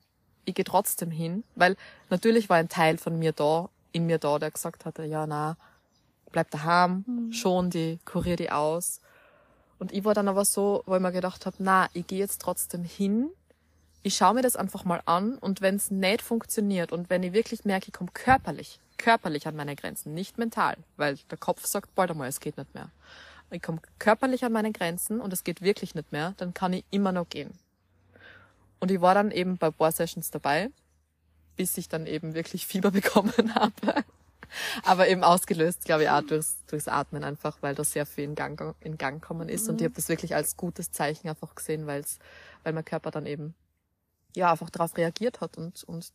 ich 0.46 0.56
gehe 0.56 0.66
trotzdem 0.66 1.10
hin, 1.10 1.44
weil 1.56 1.76
natürlich 2.10 2.50
war 2.50 2.58
ein 2.58 2.70
Teil 2.70 2.98
von 2.98 3.18
mir 3.18 3.32
da, 3.32 3.70
in 3.92 4.06
mir 4.06 4.18
da, 4.18 4.40
der 4.40 4.52
gesagt 4.52 4.86
hatte, 4.86 5.06
ja, 5.06 5.26
na, 5.26 5.58
bleib 6.32 6.52
daheim, 6.52 7.06
mhm. 7.08 7.34
schon 7.34 7.70
die, 7.70 8.00
kurier 8.06 8.36
die 8.36 8.52
aus. 8.52 9.00
Und 9.80 9.92
ich 9.92 10.06
war 10.06 10.14
dann 10.14 10.28
aber 10.28 10.46
so, 10.46 10.84
weil 10.86 11.00
ich 11.00 11.04
mir 11.04 11.12
gedacht 11.12 11.46
habe, 11.46 11.56
na, 11.60 11.88
ich 11.94 12.08
gehe 12.08 12.20
jetzt 12.20 12.42
trotzdem 12.42 12.84
hin, 12.84 13.30
ich 14.04 14.18
schaue 14.18 14.34
mir 14.34 14.42
das 14.42 14.58
einfach 14.58 14.84
mal 14.84 15.02
an 15.06 15.38
und 15.38 15.62
wenn 15.62 15.76
es 15.76 15.90
nicht 15.90 16.22
funktioniert 16.22 16.92
und 16.92 17.10
wenn 17.10 17.24
ich 17.24 17.32
wirklich 17.32 17.64
merke, 17.64 17.88
ich 17.88 17.94
komme 17.94 18.12
körperlich, 18.14 18.80
körperlich 18.98 19.48
an 19.48 19.56
meine 19.56 19.76
Grenzen, 19.78 20.14
nicht 20.14 20.38
mental, 20.38 20.76
weil 20.98 21.18
der 21.32 21.38
Kopf 21.38 21.66
sagt 21.66 21.96
bald 21.96 22.12
einmal, 22.12 22.28
es 22.28 22.42
geht 22.42 22.58
nicht 22.58 22.74
mehr. 22.74 22.90
Ich 23.50 23.62
komme 23.62 23.82
körperlich 24.00 24.44
an 24.44 24.52
meine 24.52 24.72
Grenzen 24.74 25.22
und 25.22 25.32
es 25.32 25.46
geht 25.46 25.62
wirklich 25.62 25.96
nicht 25.96 26.12
mehr, 26.12 26.34
dann 26.38 26.54
kann 26.54 26.74
ich 26.74 26.84
immer 26.92 27.14
noch 27.14 27.30
gehen. 27.30 27.52
Und 28.80 28.92
ich 28.92 29.00
war 29.00 29.14
dann 29.14 29.32
eben 29.32 29.58
bei 29.58 29.70
Bohr 29.70 29.92
Sessions 29.92 30.32
dabei, 30.32 30.70
bis 31.56 31.78
ich 31.78 31.88
dann 31.88 32.06
eben 32.06 32.34
wirklich 32.34 32.68
Fieber 32.68 32.92
bekommen 32.92 33.56
habe. 33.56 34.04
Aber 34.84 35.08
eben 35.08 35.24
ausgelöst, 35.24 35.86
glaube 35.86 36.04
ich, 36.04 36.10
auch 36.10 36.22
durchs, 36.22 36.58
durchs 36.68 36.88
Atmen 36.88 37.24
einfach, 37.24 37.58
weil 37.62 37.74
da 37.74 37.84
sehr 37.84 38.06
viel 38.06 38.26
in 38.26 38.36
Gang, 38.36 38.76
in 38.82 38.98
Gang 39.00 39.20
gekommen 39.20 39.50
ist. 39.50 39.64
Mhm. 39.64 39.70
Und 39.70 39.82
ich 39.82 39.86
habe 39.86 39.96
das 39.96 40.10
wirklich 40.10 40.36
als 40.36 40.58
gutes 40.58 40.92
Zeichen 40.92 41.30
einfach 41.30 41.56
gesehen, 41.56 41.88
weil's, 41.88 42.20
weil 42.64 42.74
mein 42.74 42.86
Körper 42.86 43.10
dann 43.10 43.26
eben 43.26 43.56
ja 44.36 44.52
einfach 44.52 44.70
darauf 44.70 44.98
reagiert 44.98 45.42
hat 45.42 45.58
und, 45.58 45.84
und 45.84 46.12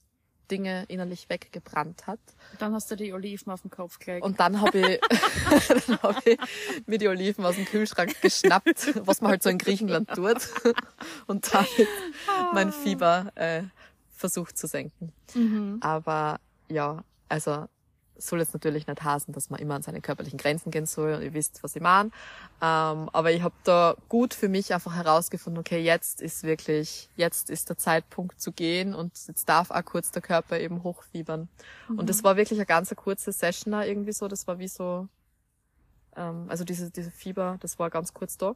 Dinge 0.50 0.84
innerlich 0.88 1.28
weggebrannt 1.28 2.06
hat. 2.06 2.18
Dann 2.58 2.72
hast 2.72 2.90
du 2.90 2.96
die 2.96 3.12
Oliven 3.12 3.52
auf 3.52 3.62
den 3.62 3.70
Kopf 3.70 3.98
gelegt. 3.98 4.24
Und 4.24 4.40
dann 4.40 4.60
habe 4.60 4.78
ich, 4.78 5.00
dann 5.68 6.02
hab 6.02 6.26
ich 6.26 6.38
mir 6.86 6.98
die 6.98 7.08
Oliven 7.08 7.44
aus 7.44 7.56
dem 7.56 7.66
Kühlschrank 7.66 8.20
geschnappt, 8.20 9.06
was 9.06 9.20
man 9.20 9.32
halt 9.32 9.42
so 9.42 9.50
in 9.50 9.58
Griechenland 9.58 10.08
tut, 10.10 10.48
und 11.26 11.52
damit 11.52 11.88
mein 12.52 12.72
Fieber 12.72 13.30
äh, 13.34 13.62
versucht 14.10 14.56
zu 14.58 14.66
senken. 14.66 15.12
Mhm. 15.34 15.78
Aber 15.80 16.40
ja, 16.68 17.04
also 17.28 17.66
soll 18.18 18.40
jetzt 18.40 18.52
natürlich 18.52 18.86
nicht 18.86 19.02
heißen, 19.02 19.32
dass 19.32 19.50
man 19.50 19.60
immer 19.60 19.74
an 19.74 19.82
seine 19.82 20.00
körperlichen 20.00 20.38
Grenzen 20.38 20.70
gehen 20.70 20.86
soll 20.86 21.14
und 21.14 21.22
ihr 21.22 21.34
wisst, 21.34 21.62
was 21.62 21.76
ich 21.76 21.82
meine. 21.82 22.10
Ähm, 22.60 23.08
aber 23.12 23.30
ich 23.32 23.42
habe 23.42 23.54
da 23.64 23.96
gut 24.08 24.34
für 24.34 24.48
mich 24.48 24.74
einfach 24.74 24.94
herausgefunden, 24.94 25.60
okay, 25.60 25.80
jetzt 25.80 26.20
ist 26.20 26.42
wirklich, 26.42 27.08
jetzt 27.16 27.50
ist 27.50 27.68
der 27.68 27.78
Zeitpunkt 27.78 28.40
zu 28.40 28.52
gehen 28.52 28.94
und 28.94 29.12
jetzt 29.26 29.48
darf 29.48 29.70
auch 29.70 29.84
kurz 29.84 30.10
der 30.10 30.22
Körper 30.22 30.58
eben 30.58 30.82
hochfiebern. 30.82 31.48
Mhm. 31.88 31.98
Und 31.98 32.10
das 32.10 32.24
war 32.24 32.36
wirklich 32.36 32.58
eine 32.58 32.66
ganz 32.66 32.94
kurze 32.94 33.32
Session 33.32 33.72
da 33.72 33.84
irgendwie 33.84 34.12
so, 34.12 34.28
das 34.28 34.46
war 34.46 34.58
wie 34.58 34.68
so, 34.68 35.08
ähm, 36.16 36.46
also 36.48 36.64
diese, 36.64 36.90
diese 36.90 37.10
Fieber, 37.10 37.56
das 37.60 37.78
war 37.78 37.90
ganz 37.90 38.12
kurz 38.12 38.36
da. 38.36 38.54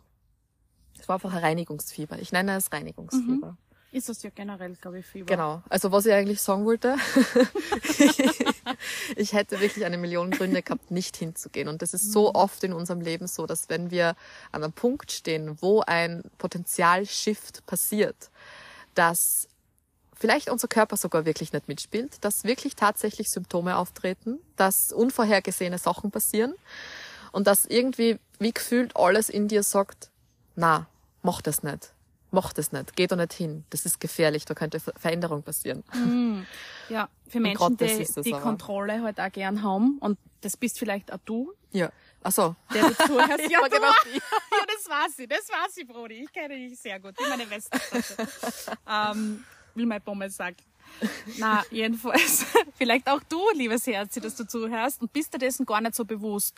Das 0.96 1.08
war 1.08 1.16
einfach 1.16 1.32
ein 1.32 1.42
Reinigungsfieber. 1.42 2.18
Ich 2.18 2.32
nenne 2.32 2.56
es 2.56 2.72
Reinigungsfieber. 2.72 3.52
Mhm. 3.52 3.56
Ist 3.92 4.08
das 4.08 4.22
ja 4.22 4.30
generell, 4.34 4.74
glaube 4.76 5.00
ich, 5.00 5.06
Fieber. 5.06 5.26
Genau. 5.26 5.62
Also 5.68 5.92
was 5.92 6.06
ich 6.06 6.14
eigentlich 6.14 6.40
sagen 6.40 6.64
wollte, 6.64 6.96
ich 9.16 9.34
hätte 9.34 9.60
wirklich 9.60 9.84
eine 9.84 9.98
Million 9.98 10.30
Gründe 10.30 10.62
gehabt, 10.62 10.90
nicht 10.90 11.14
hinzugehen. 11.18 11.68
Und 11.68 11.82
das 11.82 11.92
ist 11.92 12.10
so 12.10 12.30
mhm. 12.30 12.34
oft 12.34 12.64
in 12.64 12.72
unserem 12.72 13.02
Leben 13.02 13.26
so, 13.26 13.46
dass 13.46 13.68
wenn 13.68 13.90
wir 13.90 14.16
an 14.50 14.64
einem 14.64 14.72
Punkt 14.72 15.12
stehen, 15.12 15.58
wo 15.60 15.82
ein 15.82 16.22
Potenzialshift 16.38 17.66
passiert, 17.66 18.30
dass 18.94 19.46
vielleicht 20.14 20.48
unser 20.48 20.68
Körper 20.68 20.96
sogar 20.96 21.26
wirklich 21.26 21.52
nicht 21.52 21.68
mitspielt, 21.68 22.24
dass 22.24 22.44
wirklich 22.44 22.76
tatsächlich 22.76 23.30
Symptome 23.30 23.76
auftreten, 23.76 24.38
dass 24.56 24.90
unvorhergesehene 24.90 25.76
Sachen 25.76 26.10
passieren 26.10 26.54
und 27.30 27.46
dass 27.46 27.66
irgendwie 27.66 28.18
wie 28.38 28.54
gefühlt 28.54 28.96
alles 28.96 29.28
in 29.28 29.48
dir 29.48 29.62
sagt, 29.62 30.08
na, 30.56 30.86
mach 31.22 31.42
das 31.42 31.62
nicht 31.62 31.92
mach 32.32 32.52
das 32.52 32.72
nicht, 32.72 32.96
geh 32.96 33.06
da 33.06 33.16
nicht 33.16 33.32
hin, 33.32 33.64
das 33.70 33.84
ist 33.84 34.00
gefährlich, 34.00 34.44
da 34.44 34.54
könnte 34.54 34.80
Veränderung 34.80 35.42
passieren. 35.42 35.84
Mm, 35.92 36.42
ja, 36.88 37.08
für 37.28 37.40
Menschen, 37.40 37.76
die 37.76 38.06
die 38.22 38.34
aber. 38.34 38.42
Kontrolle 38.42 39.02
halt 39.02 39.20
auch 39.20 39.30
gern 39.30 39.62
haben 39.62 39.98
und 40.00 40.18
das 40.40 40.56
bist 40.56 40.78
vielleicht 40.78 41.12
auch 41.12 41.18
du. 41.24 41.52
Ja. 41.70 41.90
Ach 42.22 42.32
so. 42.32 42.56
Der 42.74 42.82
du 42.82 42.94
zuhörst. 43.06 43.50
ja, 43.50 43.60
genau 43.68 43.86
ja, 44.14 44.66
das 44.66 44.88
weiß 44.88 45.18
ich, 45.18 45.28
das 45.28 45.48
weiß 45.48 45.76
ich, 45.76 45.86
Brody. 45.86 46.24
Ich 46.24 46.32
kenne 46.32 46.56
dich 46.56 46.78
sehr 46.78 46.98
gut, 47.00 47.14
wie 47.18 47.28
meine 47.28 47.48
Westtasche. 47.48 48.16
ähm, 48.88 49.44
wie 49.74 49.86
mein 49.86 50.02
Pommes 50.02 50.36
sagt. 50.36 50.60
Na, 51.38 51.64
jedenfalls, 51.70 52.46
vielleicht 52.74 53.08
auch 53.08 53.20
du, 53.28 53.40
liebes 53.54 53.86
Herz, 53.86 54.14
dass 54.14 54.36
du 54.36 54.46
zuhörst 54.46 55.02
und 55.02 55.12
bist 55.12 55.34
dir 55.34 55.38
dessen 55.38 55.66
gar 55.66 55.80
nicht 55.80 55.94
so 55.94 56.04
bewusst, 56.04 56.54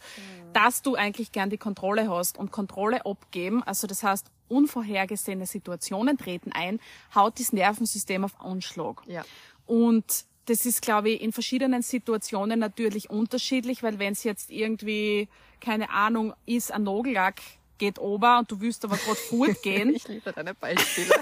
dass 0.52 0.82
du 0.82 0.94
eigentlich 0.94 1.32
gern 1.32 1.50
die 1.50 1.58
Kontrolle 1.58 2.08
hast 2.08 2.38
und 2.38 2.52
Kontrolle 2.52 3.04
abgeben. 3.06 3.62
Also 3.62 3.86
das 3.86 4.02
heißt, 4.02 4.26
unvorhergesehene 4.48 5.46
Situationen 5.46 6.18
treten 6.18 6.52
ein, 6.52 6.80
haut 7.14 7.38
das 7.40 7.52
Nervensystem 7.52 8.24
auf 8.24 8.40
Anschlag. 8.40 9.02
Ja. 9.06 9.24
Und 9.66 10.26
das 10.46 10.66
ist, 10.66 10.82
glaube 10.82 11.10
ich, 11.10 11.22
in 11.22 11.32
verschiedenen 11.32 11.82
Situationen 11.82 12.58
natürlich 12.58 13.10
unterschiedlich, 13.10 13.82
weil 13.82 13.98
wenn 13.98 14.12
es 14.12 14.24
jetzt 14.24 14.50
irgendwie, 14.50 15.28
keine 15.60 15.90
Ahnung, 15.90 16.34
ist, 16.46 16.72
ein 16.72 16.82
Nagellack 16.82 17.40
geht 17.78 17.98
ober 17.98 18.38
und 18.40 18.50
du 18.50 18.60
willst 18.60 18.84
aber 18.84 18.96
gerade 18.96 19.16
fortgehen. 19.28 19.94
ich 19.94 20.06
liebe 20.06 20.32
deine 20.32 20.54
Beispiele. 20.54 21.14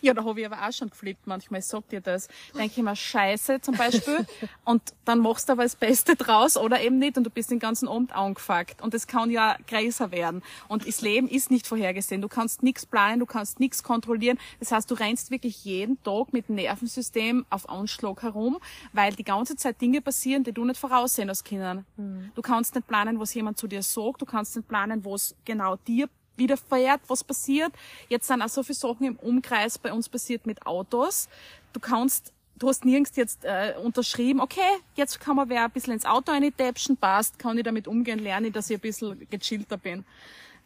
Ja, 0.00 0.14
da 0.14 0.24
habe 0.24 0.40
ich 0.40 0.46
aber 0.46 0.66
auch 0.66 0.72
schon 0.72 0.90
geflippt 0.90 1.26
manchmal, 1.26 1.60
ich 1.60 1.66
sag 1.66 1.88
dir 1.88 2.00
das. 2.00 2.28
Denke 2.54 2.74
ich 2.76 2.82
mir, 2.82 2.96
scheiße 2.96 3.60
zum 3.60 3.76
Beispiel. 3.76 4.26
und 4.64 4.82
dann 5.04 5.20
machst 5.20 5.48
du 5.48 5.52
aber 5.52 5.64
das 5.64 5.76
Beste 5.76 6.16
draus 6.16 6.56
oder 6.56 6.80
eben 6.80 6.98
nicht 6.98 7.16
und 7.16 7.24
du 7.24 7.30
bist 7.30 7.50
den 7.50 7.58
ganzen 7.58 7.88
Abend 7.88 8.12
angefuckt. 8.12 8.82
Und 8.82 8.94
das 8.94 9.06
kann 9.06 9.30
ja 9.30 9.56
größer 9.68 10.10
werden. 10.10 10.42
Und 10.68 10.86
das 10.86 11.00
Leben 11.00 11.28
ist 11.28 11.50
nicht 11.50 11.66
vorhergesehen. 11.66 12.22
Du 12.22 12.28
kannst 12.28 12.62
nichts 12.62 12.86
planen, 12.86 13.20
du 13.20 13.26
kannst 13.26 13.60
nichts 13.60 13.82
kontrollieren. 13.82 14.38
Das 14.60 14.72
heißt, 14.72 14.90
du 14.90 14.94
rennst 14.94 15.30
wirklich 15.30 15.64
jeden 15.64 16.02
Tag 16.02 16.32
mit 16.32 16.48
dem 16.48 16.56
Nervensystem 16.56 17.44
auf 17.50 17.68
Anschlag 17.68 18.22
herum, 18.22 18.58
weil 18.92 19.12
die 19.14 19.24
ganze 19.24 19.56
Zeit 19.56 19.80
Dinge 19.80 20.00
passieren, 20.00 20.44
die 20.44 20.52
du 20.52 20.64
nicht 20.64 20.78
voraussehen 20.78 21.28
als 21.28 21.44
Kindern. 21.44 21.84
Mhm. 21.96 22.30
Du 22.34 22.42
kannst 22.42 22.74
nicht 22.74 22.86
planen, 22.86 23.18
was 23.18 23.34
jemand 23.34 23.58
zu 23.58 23.66
dir 23.66 23.82
sagt. 23.82 24.22
Du 24.22 24.26
kannst 24.26 24.56
nicht 24.56 24.68
planen, 24.68 25.04
was 25.04 25.34
genau 25.44 25.76
dir 25.76 26.08
widerfährt, 26.36 27.00
was 27.08 27.24
passiert. 27.24 27.72
Jetzt 28.08 28.26
sind 28.26 28.42
auch 28.42 28.48
so 28.48 28.62
viele 28.62 28.76
Sachen 28.76 29.06
im 29.06 29.16
Umkreis 29.16 29.78
bei 29.78 29.92
uns 29.92 30.08
passiert 30.08 30.46
mit 30.46 30.66
Autos. 30.66 31.28
Du 31.72 31.80
kannst, 31.80 32.32
du 32.56 32.68
hast 32.68 32.84
nirgends 32.84 33.16
jetzt 33.16 33.44
äh, 33.44 33.74
unterschrieben, 33.82 34.40
okay, 34.40 34.60
jetzt 34.94 35.20
kann 35.20 35.36
man 35.36 35.48
wer 35.48 35.64
ein 35.64 35.70
bisschen 35.70 35.92
ins 35.92 36.04
Auto 36.04 36.32
eintäpschen, 36.32 36.96
passt, 36.96 37.38
kann 37.38 37.58
ich 37.58 37.64
damit 37.64 37.88
umgehen, 37.88 38.18
lerne 38.18 38.48
ich, 38.48 38.52
dass 38.52 38.70
ich 38.70 38.76
ein 38.76 38.80
bisschen 38.80 39.26
gechillter 39.30 39.76
bin. 39.76 40.04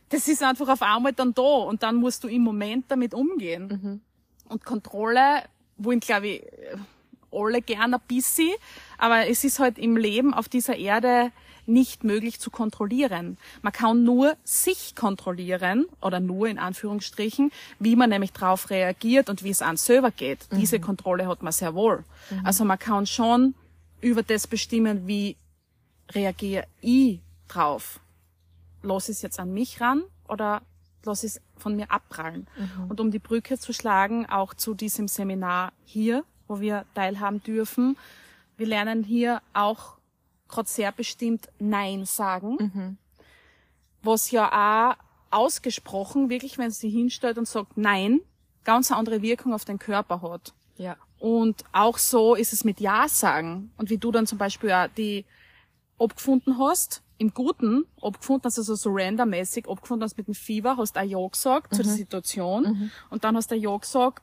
Das 0.09 0.29
ist 0.29 0.43
einfach 0.43 0.69
auf 0.69 0.83
einmal 0.83 1.13
dann 1.13 1.35
da 1.35 1.43
und 1.43 1.83
dann 1.83 1.97
musst 1.97 2.23
du 2.23 2.29
im 2.29 2.43
Moment 2.43 2.85
damit 2.89 3.13
umgehen. 3.13 3.67
Mhm. 3.69 4.01
Und 4.49 4.65
Kontrolle, 4.65 5.43
wollen, 5.79 6.01
glaube 6.01 6.29
ich, 6.29 6.43
alle 7.33 7.61
gerne 7.61 7.97
ein 7.97 8.03
bisschen, 8.07 8.53
aber 8.99 9.29
es 9.29 9.45
ist 9.45 9.59
halt 9.59 9.79
im 9.79 9.97
Leben 9.97 10.33
auf 10.33 10.49
dieser 10.49 10.77
Erde 10.77 11.33
nicht 11.67 12.05
möglich 12.05 12.41
zu 12.41 12.51
kontrollieren. 12.51 13.39
Man 13.63 13.73
kann 13.73 14.05
nur 14.05 14.37
sich 14.45 14.95
kontrollieren 14.95 15.87
oder 16.01 16.21
nur 16.21 16.49
in 16.49 16.59
Anführungsstrichen, 16.59 17.51
wie 17.79 17.97
man 17.97 18.11
nämlich 18.11 18.33
darauf 18.33 18.71
reagiert 18.71 19.29
und 19.29 19.43
wie 19.43 19.51
es 19.51 19.63
an 19.63 19.77
selber 19.77 20.11
geht. 20.11 20.47
Mhm. 20.51 20.59
Diese 20.61 20.81
Kontrolle 20.81 21.27
hat 21.27 21.43
man 21.43 21.53
sehr 21.53 21.75
wohl. 21.75 22.05
Mhm. 22.31 22.47
Also 22.47 22.65
man 22.65 22.79
kann 22.79 23.07
schon 23.07 23.55
über 24.01 24.23
das 24.23 24.47
bestimmen, 24.47 25.07
wie 25.07 25.37
reagiere 26.13 26.67
ich 26.81 27.21
drauf. 27.49 28.01
Lass 28.83 29.09
es 29.09 29.23
jetzt 29.23 29.41
an 29.41 29.53
mich 29.53 29.81
ran 29.81 30.03
oder 30.29 30.63
lass 31.05 31.25
es 31.25 31.41
von 31.57 31.77
mir 31.77 31.91
abprallen. 31.91 32.47
Mhm. 32.57 32.91
Und 32.91 33.01
um 33.01 33.11
die 33.11 33.19
Brücke 33.19 33.59
zu 33.59 33.73
schlagen, 33.73 34.27
auch 34.27 34.55
zu 34.55 34.75
diesem 34.75 35.09
Seminar 35.09 35.73
hier, 35.85 36.25
wo 36.47 36.61
wir 36.61 36.85
teilhaben 36.95 37.43
dürfen, 37.43 37.97
wir 38.57 38.67
lernen 38.67 39.05
hier 39.05 39.43
auch 39.53 39.96
gerade 40.49 40.69
sehr 40.69 40.93
bestimmt 40.93 41.49
Nein 41.59 42.05
sagen. 42.05 42.57
Mhm. 42.59 42.99
Was 44.03 44.31
ja 44.31 44.49
auch 44.91 44.97
ausgesprochen, 45.31 46.31
wirklich, 46.31 46.59
wenn 46.59 46.71
sie 46.71 46.91
hinstellt 46.91 47.39
und 47.39 47.49
sagt 47.49 47.77
Nein, 47.77 48.21
ganz 48.65 48.91
eine 48.91 48.99
andere 48.99 49.23
Wirkung 49.23 49.53
auf 49.55 49.65
den 49.65 49.79
Körper 49.79 50.23
hat. 50.23 50.55
Ja. 50.77 50.97
Und 51.19 51.65
auch 51.73 51.99
so 51.99 52.35
ist 52.35 52.53
es 52.53 52.65
mit 52.65 52.81
Ja 52.81 53.09
sagen. 53.09 53.73
Und 53.79 53.91
wie 53.91 53.99
du 53.99 54.13
dann 54.13 54.27
zum 54.27 54.39
Beispiel 54.39 54.71
auch 54.73 54.89
die 54.97 55.25
abgefunden 55.99 56.59
hast, 56.59 57.03
im 57.19 57.33
Guten 57.33 57.87
abgefunden 58.03 58.45
hast, 58.45 58.59
also 58.59 58.75
so 58.75 58.91
randommäßig 58.93 59.69
abgefunden 59.69 60.05
hast 60.05 60.19
mit 60.19 60.27
dem 60.27 60.35
Fieber, 60.35 60.77
hast 60.77 60.99
auch 60.99 61.03
Ja 61.03 61.27
gesagt 61.27 61.73
mhm. 61.73 61.77
zu 61.77 61.83
der. 61.83 61.93
Situation. 61.93 62.63
Mhm. 62.65 62.91
Und 63.11 63.25
dann 63.25 63.37
hast 63.37 63.51
du 63.51 63.55
Ja 63.55 63.77
gesagt, 63.77 64.23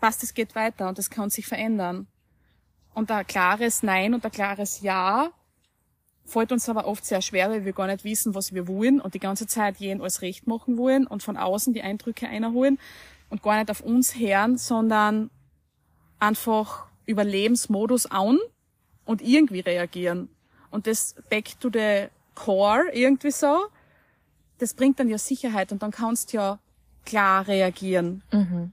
passt, 0.00 0.22
es 0.22 0.34
geht 0.34 0.54
weiter 0.54 0.88
und 0.88 0.98
es 0.98 1.10
kann 1.10 1.30
sich 1.30 1.46
verändern. 1.46 2.06
Und 2.94 3.10
ein 3.10 3.26
klares 3.26 3.82
Nein 3.82 4.12
und 4.12 4.24
ein 4.24 4.32
klares 4.32 4.80
Ja 4.80 5.30
fällt 6.28 6.52
uns 6.52 6.68
aber 6.68 6.86
oft 6.86 7.04
sehr 7.04 7.22
schwer, 7.22 7.50
weil 7.50 7.64
wir 7.64 7.72
gar 7.72 7.86
nicht 7.86 8.04
wissen, 8.04 8.34
was 8.34 8.52
wir 8.52 8.68
wollen 8.68 9.00
und 9.00 9.14
die 9.14 9.18
ganze 9.18 9.46
Zeit 9.46 9.78
jeden 9.78 10.00
alles 10.00 10.22
recht 10.22 10.46
machen 10.46 10.76
wollen 10.76 11.06
und 11.06 11.22
von 11.22 11.36
außen 11.36 11.72
die 11.72 11.82
Eindrücke 11.82 12.28
einholen 12.28 12.78
und 13.30 13.42
gar 13.42 13.56
nicht 13.56 13.70
auf 13.70 13.80
uns 13.80 14.14
hören, 14.14 14.58
sondern 14.58 15.30
einfach 16.18 16.86
über 17.06 17.24
Lebensmodus 17.24 18.06
an 18.06 18.38
und 19.04 19.22
irgendwie 19.22 19.60
reagieren. 19.60 20.28
Und 20.70 20.86
das 20.86 21.14
back 21.30 21.58
to 21.60 21.70
the 21.72 22.08
core 22.34 22.90
irgendwie 22.92 23.30
so, 23.30 23.66
das 24.58 24.74
bringt 24.74 25.00
dann 25.00 25.08
ja 25.08 25.18
Sicherheit 25.18 25.72
und 25.72 25.82
dann 25.82 25.90
kannst 25.90 26.32
du 26.32 26.36
ja 26.36 26.58
klar 27.06 27.46
reagieren. 27.48 28.22
Mhm. 28.32 28.72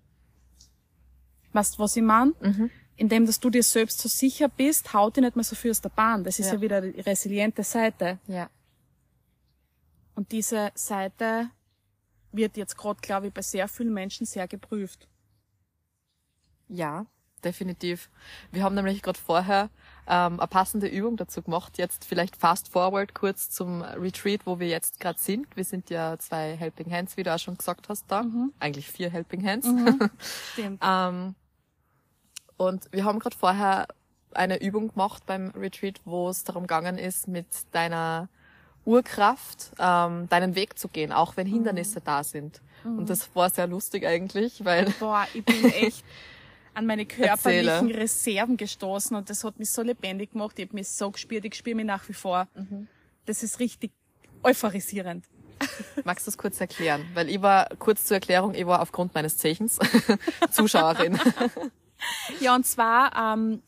Weißt 1.54 1.76
du, 1.76 1.80
was 1.80 1.96
ich 1.96 2.04
meine? 2.04 2.34
Mhm 2.41 2.70
indem 2.97 3.25
dass 3.25 3.39
du 3.39 3.49
dir 3.49 3.63
selbst 3.63 3.99
so 3.99 4.10
sicher 4.10 4.47
bist, 4.49 4.93
haut 4.93 5.17
dich 5.17 5.23
nicht 5.23 5.36
mehr 5.36 5.43
so 5.43 5.55
viel 5.55 5.71
aus 5.71 5.81
der 5.81 5.89
Bahn. 5.89 6.23
Das 6.23 6.39
ist 6.39 6.47
ja, 6.47 6.53
ja 6.53 6.62
wieder 6.62 6.81
die 6.81 6.99
resiliente 7.01 7.63
Seite. 7.63 8.19
Ja. 8.27 8.49
Und 10.15 10.31
diese 10.31 10.71
Seite 10.75 11.49
wird 12.31 12.58
jetzt 12.58 12.77
gerade, 12.77 12.99
glaube 13.01 13.27
ich, 13.27 13.34
bei 13.34 13.41
sehr 13.41 13.67
vielen 13.67 13.93
Menschen 13.93 14.25
sehr 14.25 14.47
geprüft. 14.47 15.08
Ja, 16.67 17.05
definitiv. 17.43 18.10
Wir 18.51 18.63
haben 18.63 18.75
nämlich 18.75 19.01
gerade 19.01 19.19
vorher 19.19 19.69
ähm, 20.08 20.39
eine 20.39 20.47
passende 20.47 20.88
Übung 20.88 21.17
dazu 21.17 21.41
gemacht. 21.41 21.77
Jetzt 21.77 22.05
vielleicht 22.05 22.38
fast 22.38 22.69
forward 22.69 23.13
kurz 23.13 23.49
zum 23.49 23.81
Retreat, 23.81 24.45
wo 24.45 24.60
wir 24.60 24.67
jetzt 24.67 24.99
gerade 24.99 25.19
sind. 25.19 25.55
Wir 25.55 25.63
sind 25.63 25.89
ja 25.89 26.17
zwei 26.17 26.55
Helping 26.55 26.91
Hands, 26.91 27.15
wie 27.17 27.23
du 27.23 27.34
auch 27.34 27.39
schon 27.39 27.58
gesagt 27.58 27.89
hast 27.89 28.05
da. 28.08 28.23
Mhm. 28.23 28.53
Eigentlich 28.60 28.89
vier 28.89 29.10
Helping 29.10 29.45
Hands. 29.45 29.67
Mhm. 29.67 30.10
Stimmt. 30.53 30.81
ähm, 30.84 31.36
und 32.58 32.91
wir 32.91 33.04
haben 33.04 33.20
gerade 33.20 33.38
vorher 33.38 33.88
eine 34.34 34.62
Übung 34.62 34.89
gemacht 34.89 35.26
beim 35.26 35.52
Retreat, 35.52 36.02
wo 36.06 36.30
es 36.30 36.44
darum 36.44 36.63
gegangen 36.63 36.98
ist, 36.98 37.28
mit 37.28 37.48
deiner 37.72 38.30
Urkraft 38.86 39.72
ähm, 39.80 40.30
deinen 40.30 40.56
Weg 40.56 40.78
zu 40.78 40.88
gehen, 40.88 41.12
auch 41.12 41.38
wenn 41.38 41.48
Hindernisse 41.48 42.00
mhm. 42.00 42.04
da 42.04 42.24
sind. 42.24 42.62
Mhm. 42.84 43.00
Und 43.00 43.10
das 43.10 43.34
war 43.36 43.50
sehr 43.50 43.68
lustig 43.68 44.06
eigentlich, 44.06 44.63
weil... 44.63 44.94
Boah, 45.00 45.26
ich 45.34 45.44
bin 45.44 45.65
echt 45.74 46.06
an 46.74 46.86
meine 46.86 47.06
körperlichen 47.06 47.89
Erzähle. 47.89 47.98
Reserven 47.98 48.58
gestoßen 48.58 49.15
und 49.15 49.30
das 49.30 49.44
hat 49.44 49.58
mich 49.58 49.72
so 49.72 49.82
lebendig 49.82 50.34
gemacht. 50.34 50.60
Ich 50.60 50.68
habe 50.68 50.76
mich 50.76 50.89
so 50.89 51.10
gespürt, 51.10 51.46
ich 51.46 51.56
spüre 51.56 51.76
mich 51.76 51.86
nach 51.86 52.08
wie 52.08 52.13
vor. 52.13 52.48
Mhm. 52.54 52.88
Das 53.26 53.41
ist 53.41 53.60
richtig 53.60 53.91
euphorisierend. 54.44 55.26
Magst 56.04 56.28
du 56.28 56.32
es 56.32 56.38
kurz 56.38 56.60
erklären? 56.60 57.06
Weil 57.13 57.30
ich 57.30 57.41
war, 57.41 57.70
kurz 57.80 58.06
zur 58.06 58.15
Erklärung, 58.15 58.54
ich 58.54 58.65
war 58.65 58.82
aufgrund 58.82 59.15
meines 59.15 59.38
Zeichens 59.38 59.80
Zuschauerin. 60.52 61.18
Ja, 62.39 62.56
und 62.56 62.65
zwar 62.65 63.36
ähm, 63.36 63.62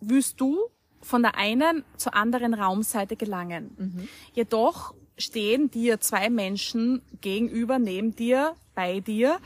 willst 0.00 0.40
du 0.40 0.58
von 1.00 1.22
der 1.22 1.36
einen 1.36 1.84
zur 1.96 2.14
anderen 2.14 2.54
Raumseite 2.54 3.16
gelangen. 3.16 3.74
Mhm. 3.78 4.08
Jedoch 4.34 4.94
stehen 5.16 5.70
dir 5.70 6.00
zwei 6.00 6.30
Menschen 6.30 7.02
gegenüber, 7.20 7.78
neben 7.78 8.14
dir, 8.14 8.54
bei 8.74 9.00
dir, 9.00 9.40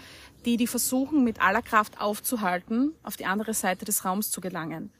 die 0.45 0.57
die 0.57 0.67
versuchen 0.67 1.25
mit 1.25 1.41
aller 1.41 1.63
Kraft 1.63 2.01
aufzuhalten, 2.01 2.93
auf 3.03 3.17
die 3.17 3.27
andere 3.27 3.55
Seite 3.55 3.85
des 3.85 4.05
Raums 4.05 4.31
zu 4.31 4.41
gelangen. 4.41 4.91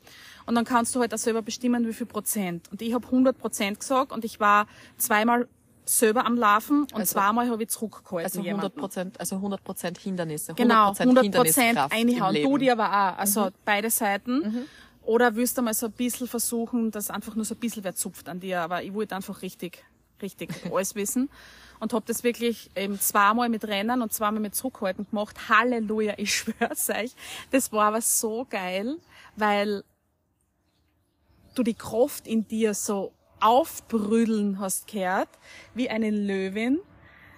Und 0.47 0.55
dann 0.55 0.65
kannst 0.65 0.95
du 0.95 1.01
halt 1.01 1.13
auch 1.13 1.19
selber 1.19 1.43
bestimmen, 1.43 1.87
wie 1.87 1.93
viel 1.93 2.07
Prozent. 2.07 2.71
Und 2.71 2.83
ich 2.83 2.95
habe 2.95 3.07
100 3.07 3.37
Prozent 3.39 3.81
gesagt 3.81 4.13
und 4.13 4.25
ich 4.25 4.41
war 4.41 4.67
zweimal 4.97 5.49
selber 5.85 6.25
am 6.25 6.37
Laufen 6.37 6.83
und 6.83 6.95
also, 6.95 7.15
zweimal 7.15 7.51
habe 7.51 7.63
ich 7.63 7.69
zurückgehalten. 7.71 8.25
Also 8.25 8.41
100 8.41 8.75
Prozent, 8.75 9.21
also 9.21 9.37
100 9.37 9.65
Prozent 9.65 9.99
Hindernisse. 9.99 10.53
100% 10.53 10.57
genau, 10.57 10.93
100 10.93 11.33
Prozent 11.33 11.79
einhauen. 11.91 12.43
Du 12.43 12.59
dir 12.59 12.73
aber 12.73 12.89
auch. 12.89 13.19
Also 13.19 13.47
mhm. 13.47 13.51
beide 13.65 13.91
Seiten. 13.91 14.39
Mhm. 14.39 14.65
Oder 15.03 15.35
willst 15.35 15.59
du 15.59 15.63
mal 15.63 15.75
so 15.75 15.87
ein 15.87 15.93
bisschen 15.93 16.29
versuchen, 16.29 16.91
dass 16.93 17.11
einfach 17.11 17.35
nur 17.35 17.45
so 17.45 17.55
ein 17.55 17.59
bisschen 17.59 17.83
wer 17.83 17.95
zupft 17.95 18.29
an 18.29 18.41
dir. 18.41 18.61
Aber 18.61 18.83
ich 18.83 18.95
wollte 18.95 19.17
einfach 19.17 19.43
richtig, 19.43 19.85
richtig 20.21 20.51
alles 20.73 20.95
wissen. 20.95 21.29
Und 21.81 21.93
habe 21.93 22.05
das 22.07 22.23
wirklich 22.23 22.71
eben 22.77 23.01
zweimal 23.01 23.49
mit 23.49 23.65
Rennen 23.65 24.03
und 24.03 24.13
zweimal 24.13 24.41
mit 24.41 24.55
Zurückhalten 24.55 25.09
gemacht. 25.11 25.49
Halleluja, 25.49 26.15
ich 26.17 26.35
schwör's 26.37 26.89
euch. 26.91 27.13
Das 27.51 27.73
war 27.73 27.87
aber 27.87 28.01
so 28.01 28.47
geil, 28.49 28.99
weil 29.35 29.83
du 31.57 31.65
die 31.65 31.75
Kraft 31.75 32.29
in 32.29 32.47
dir 32.47 32.73
so 32.75 33.13
aufbrüdeln 33.43 34.59
hast 34.59 34.87
gehört, 34.87 35.29
wie 35.75 35.91
eine 35.91 36.11
Löwin. 36.11 36.81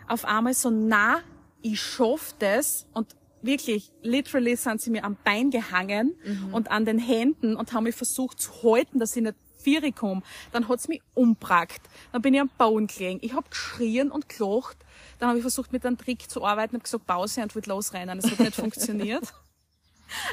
Auf 0.08 0.24
einmal 0.24 0.54
so 0.54 0.70
nah, 0.70 1.20
ich 1.62 1.80
schaff 1.80 2.34
das 2.38 2.86
und 2.92 3.16
wirklich, 3.42 3.90
literally 4.02 4.56
sind 4.56 4.80
sie 4.80 4.90
mir 4.90 5.04
am 5.04 5.16
Bein 5.24 5.50
gehangen 5.50 6.14
mhm. 6.24 6.54
und 6.54 6.70
an 6.70 6.84
den 6.84 6.98
Händen 6.98 7.56
und 7.56 7.72
haben 7.72 7.84
mich 7.84 7.94
versucht 7.94 8.40
zu 8.40 8.50
halten, 8.62 8.98
dass 8.98 9.16
ich 9.16 9.22
nicht 9.22 9.36
Vieri 9.64 9.92
komme. 9.92 10.22
Dann 10.52 10.68
hat's 10.68 10.88
mich 10.88 11.02
umbrackt. 11.14 11.80
Dann 12.12 12.22
bin 12.22 12.34
ich 12.34 12.40
am 12.40 12.50
Bauen 12.58 12.86
gelegen. 12.86 13.18
Ich 13.22 13.32
hab 13.32 13.50
geschrien 13.50 14.10
und 14.10 14.28
gelacht. 14.28 14.76
Dann 15.18 15.28
habe 15.28 15.38
ich 15.38 15.42
versucht, 15.42 15.72
mit 15.72 15.84
einem 15.86 15.96
Trick 15.96 16.30
zu 16.30 16.44
arbeiten, 16.44 16.74
habe 16.74 16.84
gesagt, 16.84 17.06
Pause 17.06 17.42
und 17.42 17.54
wollte 17.54 17.70
losrennen. 17.70 18.20
Das 18.20 18.30
hat 18.30 18.40
nicht 18.40 18.54
funktioniert. 18.54 19.32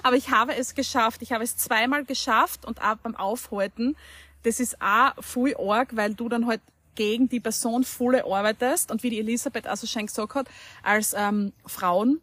Aber 0.04 0.16
ich 0.16 0.30
habe 0.30 0.56
es 0.56 0.76
geschafft. 0.76 1.22
Ich 1.22 1.32
habe 1.32 1.44
es 1.44 1.56
zweimal 1.56 2.04
geschafft 2.04 2.66
und 2.66 2.82
auch 2.82 2.98
beim 2.98 3.16
Aufhalten. 3.16 3.96
Das 4.44 4.60
ist 4.60 4.82
auch 4.82 5.14
voll 5.20 5.56
arg, 5.58 5.96
weil 5.96 6.14
du 6.14 6.30
dann 6.30 6.48
halt 6.48 6.62
gegen 6.96 7.30
die 7.30 7.40
Person 7.40 7.84
volle 7.84 8.26
arbeitest. 8.26 8.92
Und 8.92 9.04
wie 9.04 9.10
die 9.10 9.20
Elisabeth 9.20 9.68
also 9.68 9.88
schon 9.88 10.08
gesagt 10.08 10.36
hat, 10.36 10.48
als 10.84 11.14
ähm, 11.18 11.54
Frauen 11.66 12.22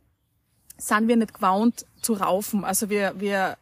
sind 0.77 1.09
wir 1.09 1.17
nicht 1.17 1.35
gewohnt 1.35 1.85
zu 2.03 2.15
raufen. 2.15 2.65
Also 2.65 2.89
wir, 2.89 3.15
wir 3.19 3.57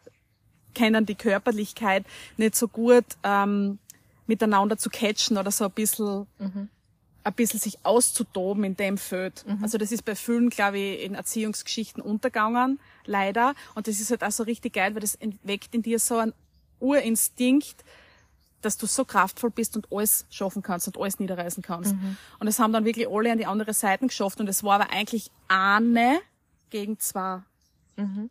kennen 0.75 1.07
die 1.07 1.15
Körperlichkeit 1.15 2.05
nicht 2.37 2.55
so 2.55 2.69
gut 2.69 3.05
ähm, 3.23 3.79
miteinander 4.27 4.77
zu 4.77 4.91
catchen 4.91 5.39
oder 5.39 5.51
so 5.51 5.65
ein 5.65 5.71
bisschen, 5.71 6.27
mhm. 6.39 6.69
ein 7.25 7.33
bisschen 7.33 7.61
sich 7.61 7.79
auszutoben 7.83 8.65
in 8.65 8.77
dem 8.77 8.99
Feld. 8.99 9.45
Mhm. 9.47 9.63
Also 9.63 9.79
das 9.79 9.93
ist 9.93 10.05
bei 10.05 10.15
vielen, 10.15 10.51
glaube 10.51 10.79
ich, 10.79 11.03
in 11.03 11.15
Erziehungsgeschichten 11.15 12.03
untergegangen, 12.03 12.79
leider. 13.07 13.55
Und 13.75 13.89
das 13.89 14.01
ist 14.01 14.11
halt 14.11 14.23
auch 14.23 14.33
so 14.33 14.43
richtig 14.43 14.75
geil, 14.75 14.95
weil 14.95 15.01
das 15.01 15.19
weckt 15.43 15.75
in 15.75 15.83
dir 15.83 15.99
so 15.99 16.19
ein 16.19 16.35
Urinstinkt, 16.79 17.77
dass 18.63 18.77
du 18.77 18.87
so 18.87 19.05
kraftvoll 19.05 19.51
bist 19.51 19.77
und 19.77 19.87
alles 19.93 20.27
schaffen 20.31 20.63
kannst 20.63 20.87
und 20.87 20.99
alles 20.99 21.19
niederreißen 21.19 21.63
kannst. 21.63 21.95
Mhm. 21.95 22.17
Und 22.39 22.47
das 22.47 22.59
haben 22.59 22.73
dann 22.73 22.85
wirklich 22.85 23.09
alle 23.09 23.33
an 23.33 23.39
die 23.39 23.47
andere 23.47 23.75
Seite 23.75 24.07
geschafft 24.07 24.41
und 24.41 24.49
es 24.49 24.65
war 24.65 24.81
aber 24.81 24.91
eigentlich 24.91 25.31
eine 25.49 26.21
gegen 26.71 26.99
zwei. 26.99 27.43
Mhm. 27.97 28.31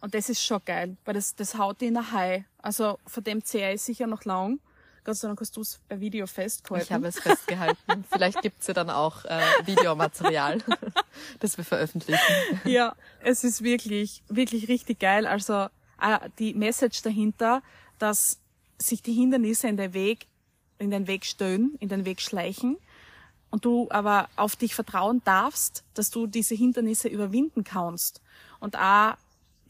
Und 0.00 0.14
das 0.14 0.28
ist 0.28 0.44
schon 0.44 0.60
geil, 0.64 0.96
weil 1.04 1.14
das, 1.14 1.34
das 1.34 1.56
haut 1.56 1.80
die 1.80 1.86
in 1.86 1.96
ein 1.96 2.12
High. 2.12 2.44
Also 2.58 2.98
von 3.06 3.24
dem 3.24 3.44
zehre 3.44 3.74
ich 3.74 3.82
sicher 3.82 4.06
noch 4.06 4.24
lang. 4.24 4.60
Gott 5.04 5.16
sei 5.16 5.28
Dank 5.28 5.40
hast 5.40 5.56
du 5.56 5.60
es 5.60 5.80
bei 5.88 6.00
Video 6.00 6.26
festgehalten. 6.26 6.86
Ich 6.86 6.92
habe 6.92 7.06
es 7.06 7.18
festgehalten. 7.20 8.04
Vielleicht 8.10 8.40
gibt's 8.40 8.66
ja 8.66 8.74
dann 8.74 8.88
auch 8.88 9.24
äh, 9.26 9.40
Videomaterial, 9.64 10.58
das 11.40 11.58
wir 11.58 11.64
veröffentlichen. 11.64 12.20
Ja, 12.64 12.94
es 13.20 13.44
ist 13.44 13.62
wirklich, 13.62 14.22
wirklich 14.28 14.68
richtig 14.68 15.00
geil. 15.00 15.26
Also 15.26 15.68
äh, 16.00 16.30
die 16.38 16.54
Message 16.54 17.02
dahinter, 17.02 17.62
dass 17.98 18.40
sich 18.78 19.02
die 19.02 19.12
Hindernisse 19.12 19.68
in 19.68 19.76
den 19.76 19.94
Weg, 19.94 20.26
in 20.78 20.90
den 20.90 21.06
Weg 21.06 21.24
stellen, 21.24 21.76
in 21.80 21.88
den 21.88 22.04
Weg 22.04 22.20
schleichen 22.20 22.76
und 23.50 23.64
du 23.64 23.88
aber 23.90 24.28
auf 24.36 24.56
dich 24.56 24.74
vertrauen 24.74 25.22
darfst, 25.24 25.84
dass 25.94 26.10
du 26.10 26.26
diese 26.26 26.54
Hindernisse 26.54 27.08
überwinden 27.08 27.62
kannst 27.62 28.20
und 28.60 28.76
auch 28.76 29.14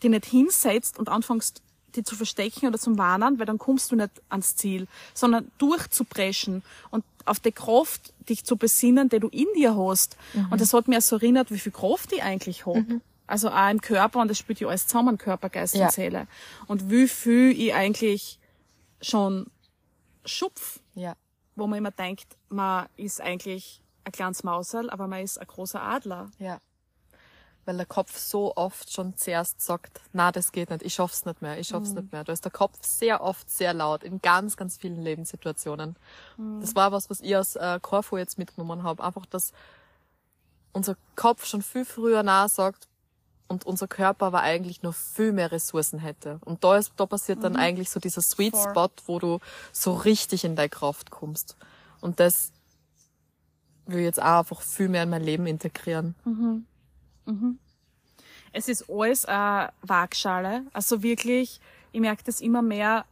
die 0.03 0.09
nicht 0.09 0.27
hinsetzt 0.27 0.99
und 0.99 1.09
anfängst, 1.09 1.63
die 1.95 2.03
zu 2.03 2.17
verstecken 2.17 2.67
oder 2.67 2.79
zum 2.79 2.99
warnen, 2.99 3.39
weil 3.39 3.47
dann 3.47 3.59
kommst 3.59 3.93
du 3.93 3.97
nicht 3.97 4.11
ans 4.29 4.57
Ziel, 4.57 4.87
sondern 5.13 5.51
durchzupreschen 5.59 6.63
und 6.91 7.05
auf 7.25 7.41
die 7.41 7.53
Kraft 7.53 8.13
dich 8.29 8.45
zu 8.45 8.57
besinnen, 8.57 9.09
die 9.09 9.21
du 9.21 9.29
in 9.29 9.47
dir 9.57 9.77
hast. 9.77 10.17
Mhm. 10.33 10.49
Und 10.51 10.61
das 10.61 10.73
hat 10.73 10.89
mir 10.89 11.01
so 11.01 11.17
erinnert, 11.17 11.51
wie 11.51 11.59
viel 11.59 11.73
Kraft 11.73 12.13
ich 12.13 12.23
eigentlich 12.23 12.67
habe. 12.67 12.81
Mhm. 12.81 13.01
Also 13.27 13.49
auch 13.51 13.71
im 13.71 13.81
Körper, 13.81 14.21
und 14.21 14.29
das 14.29 14.39
spielt 14.39 14.61
ja 14.61 14.69
alles 14.69 14.87
zusammen, 14.87 15.17
Körper, 15.17 15.49
Geist 15.49 15.75
ja. 15.75 15.87
und 15.87 15.93
Seele. 15.93 16.27
Und 16.67 16.91
wie 16.91 17.09
viel 17.09 17.53
ich 17.59 17.73
eigentlich 17.75 18.39
schon 19.05 19.47
schupf. 20.25 20.81
Ja. 20.95 21.15
Wo 21.57 21.67
man 21.67 21.79
immer 21.79 21.91
denkt, 21.91 22.37
man 22.49 22.89
ist 22.97 23.21
eigentlich 23.21 23.81
ein 24.05 24.13
kleines 24.13 24.43
Mausel, 24.43 24.91
aber 24.91 25.07
man 25.07 25.23
ist 25.23 25.39
ein 25.39 25.47
großer 25.47 25.81
Adler. 25.81 26.31
Ja. 26.39 26.59
Weil 27.65 27.77
der 27.79 27.87
Kopf 27.87 28.19
so 28.19 28.55
oft 28.57 28.93
schon 28.93 29.17
zuerst 29.17 29.61
sagt, 29.63 30.03
na, 30.13 30.33
das 30.33 30.53
geht 30.53 30.69
nicht, 30.69 30.83
ich 30.83 30.93
schaff's 30.93 31.25
nicht 31.25 31.41
mehr, 31.41 31.59
ich 31.59 31.69
schaff's 31.69 31.91
mhm. 31.91 31.97
nicht 31.97 32.13
mehr. 32.13 32.25
Da 32.25 32.33
ist 32.33 32.45
der 32.45 32.53
Kopf 32.53 32.79
sehr 32.83 33.23
oft 33.23 33.49
sehr 33.51 33.73
laut 33.73 34.03
in 34.05 34.21
ganz, 34.21 34.57
ganz 34.57 34.77
vielen 34.77 35.03
Lebenssituationen. 35.03 35.97
Mhm. 36.37 36.61
Das 36.61 36.75
war 36.75 36.93
was, 36.93 37.09
was 37.09 37.21
ich 37.21 37.37
aus 37.37 37.57
äh, 37.57 37.79
Corfu 37.81 38.19
jetzt 38.19 38.37
mitgenommen 38.37 38.83
habe. 38.83 39.03
Einfach, 39.03 39.25
dass 39.27 39.53
unser 40.73 40.97
Kopf 41.15 41.47
schon 41.47 41.63
viel 41.63 41.85
früher 41.85 42.23
nah 42.23 42.49
sagt, 42.49 42.89
und 43.47 43.67
unser 43.67 43.87
Körper 43.87 44.27
aber 44.27 44.41
eigentlich 44.41 44.83
noch 44.83 44.95
viel 44.95 45.33
mehr 45.33 45.53
Ressourcen 45.53 45.99
hätte. 45.99 46.39
Und 46.45 46.65
da 46.65 46.77
ist, 46.77 46.93
da 46.97 47.07
passiert 47.07 47.45
dann 47.45 47.53
mhm. 47.53 47.59
eigentlich 47.59 47.91
so 47.91 48.01
dieser 48.01 48.23
Sweet 48.23 48.57
Spot, 48.57 48.91
wo 49.07 49.19
du 49.19 49.41
so 49.73 49.95
richtig 49.95 50.45
in 50.45 50.57
deine 50.57 50.69
Kraft 50.69 51.11
kommst. 51.11 51.57
Und 52.01 52.21
das 52.21 52.53
will 53.87 54.01
ich 54.01 54.05
jetzt 54.05 54.23
auch 54.23 54.39
einfach 54.39 54.63
viel 54.63 54.89
mehr 54.89 55.03
in 55.03 55.11
mein 55.11 55.23
Leben 55.23 55.47
integrieren. 55.47 56.15
Mhm. 56.25 56.67
Mhm. 57.27 57.59
Es 58.53 58.69
ist 58.69 58.89
alles 58.89 59.25
eine 59.27 59.73
Waagschale. 59.83 60.65
Also 60.73 61.03
wirklich, 61.03 61.61
ich 61.93 62.01
merke 62.01 62.25
das 62.25 62.41
immer 62.41 62.63
mehr, 62.63 63.05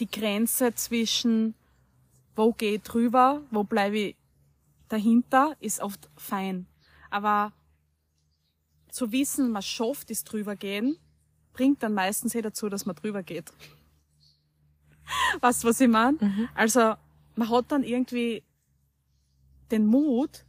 die 0.00 0.10
Grenze 0.10 0.74
zwischen 0.74 1.54
wo 2.36 2.52
gehe 2.52 2.76
ich 2.76 2.82
drüber, 2.82 3.42
wo 3.50 3.64
bleibe 3.64 3.98
ich 3.98 4.16
dahinter, 4.88 5.56
ist 5.60 5.80
oft 5.80 6.08
fein. 6.16 6.66
Aber 7.10 7.52
zu 8.94 9.10
wissen, 9.10 9.50
man 9.50 9.62
schafft 9.62 10.10
es 10.12 10.22
drüber 10.22 10.54
gehen, 10.54 10.96
bringt 11.52 11.82
dann 11.82 11.94
meistens 11.94 12.34
eh 12.34 12.42
dazu, 12.42 12.68
dass 12.68 12.86
man 12.86 12.94
drüber 12.94 13.24
geht. 13.24 13.52
weißt 15.40 15.64
du, 15.64 15.68
was 15.68 15.80
ich 15.80 15.88
meine? 15.88 16.18
Mhm. 16.20 16.48
Also, 16.54 16.94
man 17.34 17.50
hat 17.50 17.72
dann 17.72 17.82
irgendwie 17.82 18.44
den 19.72 19.86
Mut, 19.86 20.44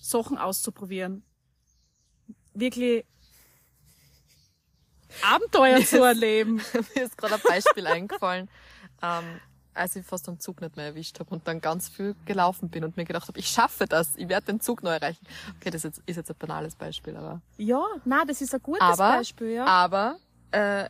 Sachen 0.00 0.38
auszuprobieren. 0.38 1.22
Wirklich 2.54 3.04
Abenteuer 5.22 5.84
zu 5.84 6.02
erleben. 6.02 6.56
Mir 6.94 7.04
ist 7.04 7.18
gerade 7.18 7.34
ein 7.34 7.40
Beispiel 7.46 7.86
eingefallen. 7.86 8.48
Ähm, 9.02 9.40
als 9.76 9.96
ich 9.96 10.04
fast 10.04 10.26
den 10.26 10.40
Zug 10.40 10.60
nicht 10.60 10.76
mehr 10.76 10.86
erwischt 10.86 11.20
habe 11.20 11.30
und 11.30 11.46
dann 11.46 11.60
ganz 11.60 11.88
viel 11.88 12.14
gelaufen 12.24 12.68
bin 12.68 12.84
und 12.84 12.96
mir 12.96 13.04
gedacht 13.04 13.28
habe, 13.28 13.38
ich 13.38 13.48
schaffe 13.48 13.86
das, 13.86 14.16
ich 14.16 14.28
werde 14.28 14.46
den 14.46 14.60
Zug 14.60 14.82
neu 14.82 14.90
erreichen. 14.90 15.24
Okay, 15.58 15.70
das 15.70 15.84
ist 15.84 16.02
jetzt, 16.06 16.30
ein 16.30 16.36
banales 16.38 16.74
Beispiel, 16.74 17.16
aber. 17.16 17.40
Ja, 17.56 17.84
na, 18.04 18.24
das 18.24 18.40
ist 18.40 18.54
ein 18.54 18.62
gutes 18.62 18.82
aber, 18.82 19.18
Beispiel, 19.18 19.50
ja. 19.50 19.66
Aber 19.66 20.16
äh, 20.50 20.88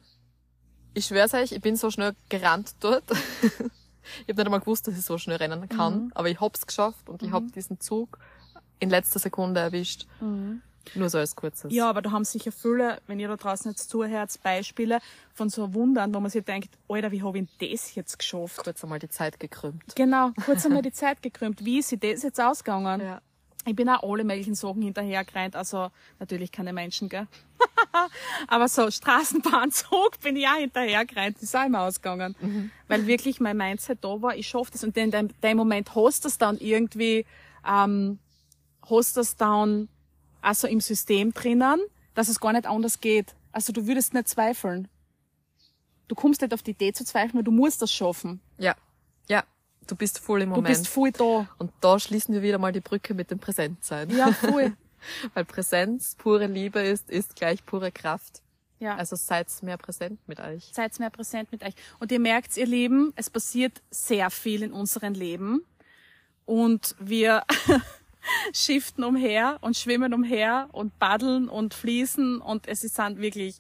ich 0.94 1.06
schwör's 1.06 1.34
euch, 1.34 1.52
ich 1.52 1.60
bin 1.60 1.76
so 1.76 1.90
schnell 1.90 2.14
gerannt 2.28 2.74
dort. 2.80 3.04
ich 3.10 3.52
habe 3.58 4.34
nicht 4.34 4.38
einmal 4.38 4.60
gewusst, 4.60 4.86
dass 4.88 4.96
ich 4.96 5.04
so 5.04 5.18
schnell 5.18 5.36
rennen 5.36 5.68
kann, 5.68 6.04
mhm. 6.04 6.12
aber 6.14 6.30
ich 6.30 6.40
hab's 6.40 6.66
geschafft 6.66 7.08
und 7.08 7.22
mhm. 7.22 7.28
ich 7.28 7.34
hab 7.34 7.52
diesen 7.52 7.80
Zug 7.80 8.18
in 8.78 8.90
letzter 8.90 9.18
Sekunde 9.18 9.60
erwischt. 9.60 10.06
Mhm. 10.20 10.62
Nur 10.94 11.10
so 11.10 11.18
als 11.18 11.36
kurzes. 11.36 11.72
Ja, 11.72 11.88
aber 11.88 12.02
da 12.02 12.10
haben 12.10 12.24
sicher 12.24 12.52
viele, 12.52 13.00
wenn 13.06 13.18
ihr 13.18 13.28
da 13.28 13.36
draußen 13.36 13.70
jetzt 13.70 13.90
zuhört, 13.90 14.30
Beispiele 14.42 15.00
von 15.34 15.48
so 15.48 15.74
Wundern, 15.74 16.14
wo 16.14 16.20
man 16.20 16.30
sich 16.30 16.44
denkt, 16.44 16.70
Alter, 16.88 17.12
wie 17.12 17.22
habe 17.22 17.38
ich 17.38 17.48
das 17.58 17.94
jetzt 17.94 18.18
geschafft? 18.18 18.58
Kurz 18.58 18.82
einmal 18.82 18.98
die 18.98 19.08
Zeit 19.08 19.40
gekrümmt. 19.40 19.94
Genau, 19.94 20.30
kurz 20.44 20.64
einmal 20.64 20.82
die 20.82 20.92
Zeit 20.92 21.22
gekrümmt. 21.22 21.64
Wie 21.64 21.78
ist 21.78 21.88
sie 21.88 21.98
das 21.98 22.22
jetzt 22.22 22.40
ausgegangen? 22.40 23.00
Ja. 23.00 23.20
Ich 23.66 23.74
bin 23.74 23.88
auch 23.88 24.08
alle 24.08 24.22
möglichen 24.22 24.54
Sachen 24.54 24.82
hinterhergerannt, 24.82 25.56
also 25.56 25.90
natürlich 26.20 26.52
keine 26.52 26.72
Menschen, 26.72 27.08
gell? 27.08 27.26
aber 28.46 28.68
so 28.68 28.88
Straßenbahnzug 28.90 30.20
bin 30.22 30.36
ich 30.36 30.46
auch 30.46 30.54
hinterhergerannt, 30.54 31.42
ist 31.42 31.56
auch 31.56 31.66
immer 31.66 31.82
ausgegangen. 31.82 32.36
Mhm. 32.40 32.70
Weil 32.86 33.08
wirklich 33.08 33.40
mein 33.40 33.56
Mindset 33.56 34.04
da 34.04 34.22
war, 34.22 34.36
ich 34.36 34.46
schaffe 34.46 34.70
das. 34.70 34.84
Und 34.84 34.96
in 34.96 35.10
dem, 35.10 35.30
dem 35.40 35.56
Moment 35.56 35.96
hast 35.96 36.24
du 36.24 36.28
es 36.28 36.38
dann 36.38 36.58
irgendwie, 36.58 37.26
ähm, 37.68 38.20
hast 38.88 39.16
du 39.16 39.20
es 39.20 39.36
dann 39.36 39.88
also 40.40 40.66
im 40.66 40.80
System 40.80 41.32
drinnen, 41.32 41.80
dass 42.14 42.28
es 42.28 42.40
gar 42.40 42.52
nicht 42.52 42.66
anders 42.66 43.00
geht. 43.00 43.34
Also 43.52 43.72
du 43.72 43.86
würdest 43.86 44.14
nicht 44.14 44.28
zweifeln. 44.28 44.88
Du 46.08 46.14
kommst 46.14 46.40
nicht 46.40 46.54
auf 46.54 46.62
die 46.62 46.72
Idee 46.72 46.92
zu 46.92 47.04
zweifeln, 47.04 47.34
weil 47.34 47.44
du 47.44 47.50
musst 47.50 47.82
das 47.82 47.92
schaffen. 47.92 48.40
Ja, 48.58 48.76
ja. 49.28 49.44
Du 49.86 49.96
bist 49.96 50.18
voll 50.18 50.42
im 50.42 50.50
Moment. 50.50 50.66
Du 50.66 50.70
bist 50.70 50.88
voll 50.88 51.12
da. 51.12 51.48
Und 51.58 51.72
da 51.80 51.98
schließen 51.98 52.34
wir 52.34 52.42
wieder 52.42 52.58
mal 52.58 52.72
die 52.72 52.80
Brücke 52.80 53.14
mit 53.14 53.30
dem 53.30 53.38
Präsentsein. 53.38 54.10
Ja, 54.10 54.32
voll. 54.32 54.76
weil 55.34 55.44
Präsenz 55.44 56.14
pure 56.16 56.46
Liebe 56.46 56.80
ist, 56.80 57.10
ist 57.10 57.36
gleich 57.36 57.64
pure 57.64 57.92
Kraft. 57.92 58.42
Ja. 58.78 58.96
Also 58.96 59.16
seid 59.16 59.48
mehr 59.62 59.78
präsent 59.78 60.20
mit 60.26 60.40
euch. 60.40 60.70
Seid 60.72 60.98
mehr 60.98 61.10
präsent 61.10 61.50
mit 61.50 61.62
euch. 61.64 61.74
Und 61.98 62.12
ihr 62.12 62.20
merkt, 62.20 62.56
ihr 62.56 62.66
Lieben, 62.66 63.12
es 63.16 63.30
passiert 63.30 63.82
sehr 63.90 64.30
viel 64.30 64.62
in 64.62 64.72
unserem 64.72 65.14
Leben. 65.14 65.64
Und 66.44 66.94
wir 66.98 67.42
shiften 68.52 69.04
umher 69.04 69.58
und 69.60 69.76
schwimmen 69.76 70.14
umher 70.14 70.68
und 70.72 70.98
paddeln 70.98 71.48
und 71.48 71.74
fließen 71.74 72.40
und 72.40 72.68
es 72.68 72.80
sind 72.80 73.20
wirklich, 73.20 73.58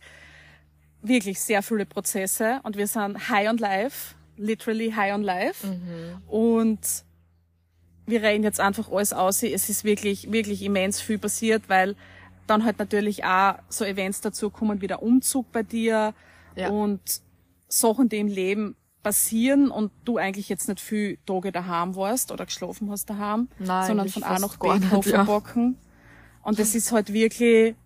wirklich 1.02 1.40
sehr 1.40 1.62
viele 1.62 1.86
Prozesse 1.86 2.60
und 2.62 2.76
wir 2.76 2.86
sind 2.86 3.28
high 3.28 3.48
on 3.48 3.58
life, 3.58 4.14
literally 4.36 4.90
high 4.90 5.14
on 5.14 5.22
life 5.22 5.66
mhm. 5.66 6.22
und 6.28 6.80
wir 8.06 8.22
reden 8.22 8.44
jetzt 8.44 8.60
einfach 8.60 8.90
alles 8.90 9.12
aus. 9.12 9.42
Es 9.42 9.68
ist 9.68 9.84
wirklich, 9.84 10.30
wirklich 10.30 10.62
immens 10.62 11.00
viel 11.00 11.18
passiert, 11.18 11.68
weil 11.68 11.96
dann 12.46 12.64
halt 12.64 12.78
natürlich 12.78 13.24
auch 13.24 13.56
so 13.68 13.84
Events 13.84 14.20
dazu 14.20 14.50
kommen 14.50 14.80
wie 14.80 14.86
der 14.86 15.02
Umzug 15.02 15.50
bei 15.50 15.62
dir 15.64 16.14
ja. 16.54 16.70
und 16.70 17.00
Sachen, 17.68 18.08
die 18.08 18.18
im 18.18 18.28
Leben 18.28 18.76
passieren 19.06 19.70
und 19.70 19.92
du 20.04 20.18
eigentlich 20.18 20.48
jetzt 20.48 20.66
nicht 20.66 20.80
viel 20.80 21.16
Tage 21.26 21.52
daheim 21.52 21.94
warst 21.94 22.32
oder 22.32 22.44
geschlafen 22.44 22.90
hast 22.90 23.08
daheim, 23.08 23.48
Nein, 23.60 23.86
sondern 23.86 24.08
von 24.08 24.24
A 24.24 24.40
nach 24.40 24.56
B. 24.56 24.66
Ja. 25.10 25.44
Und 26.42 26.58
es 26.58 26.74
ist 26.74 26.90
halt 26.90 27.12
wirklich 27.12 27.76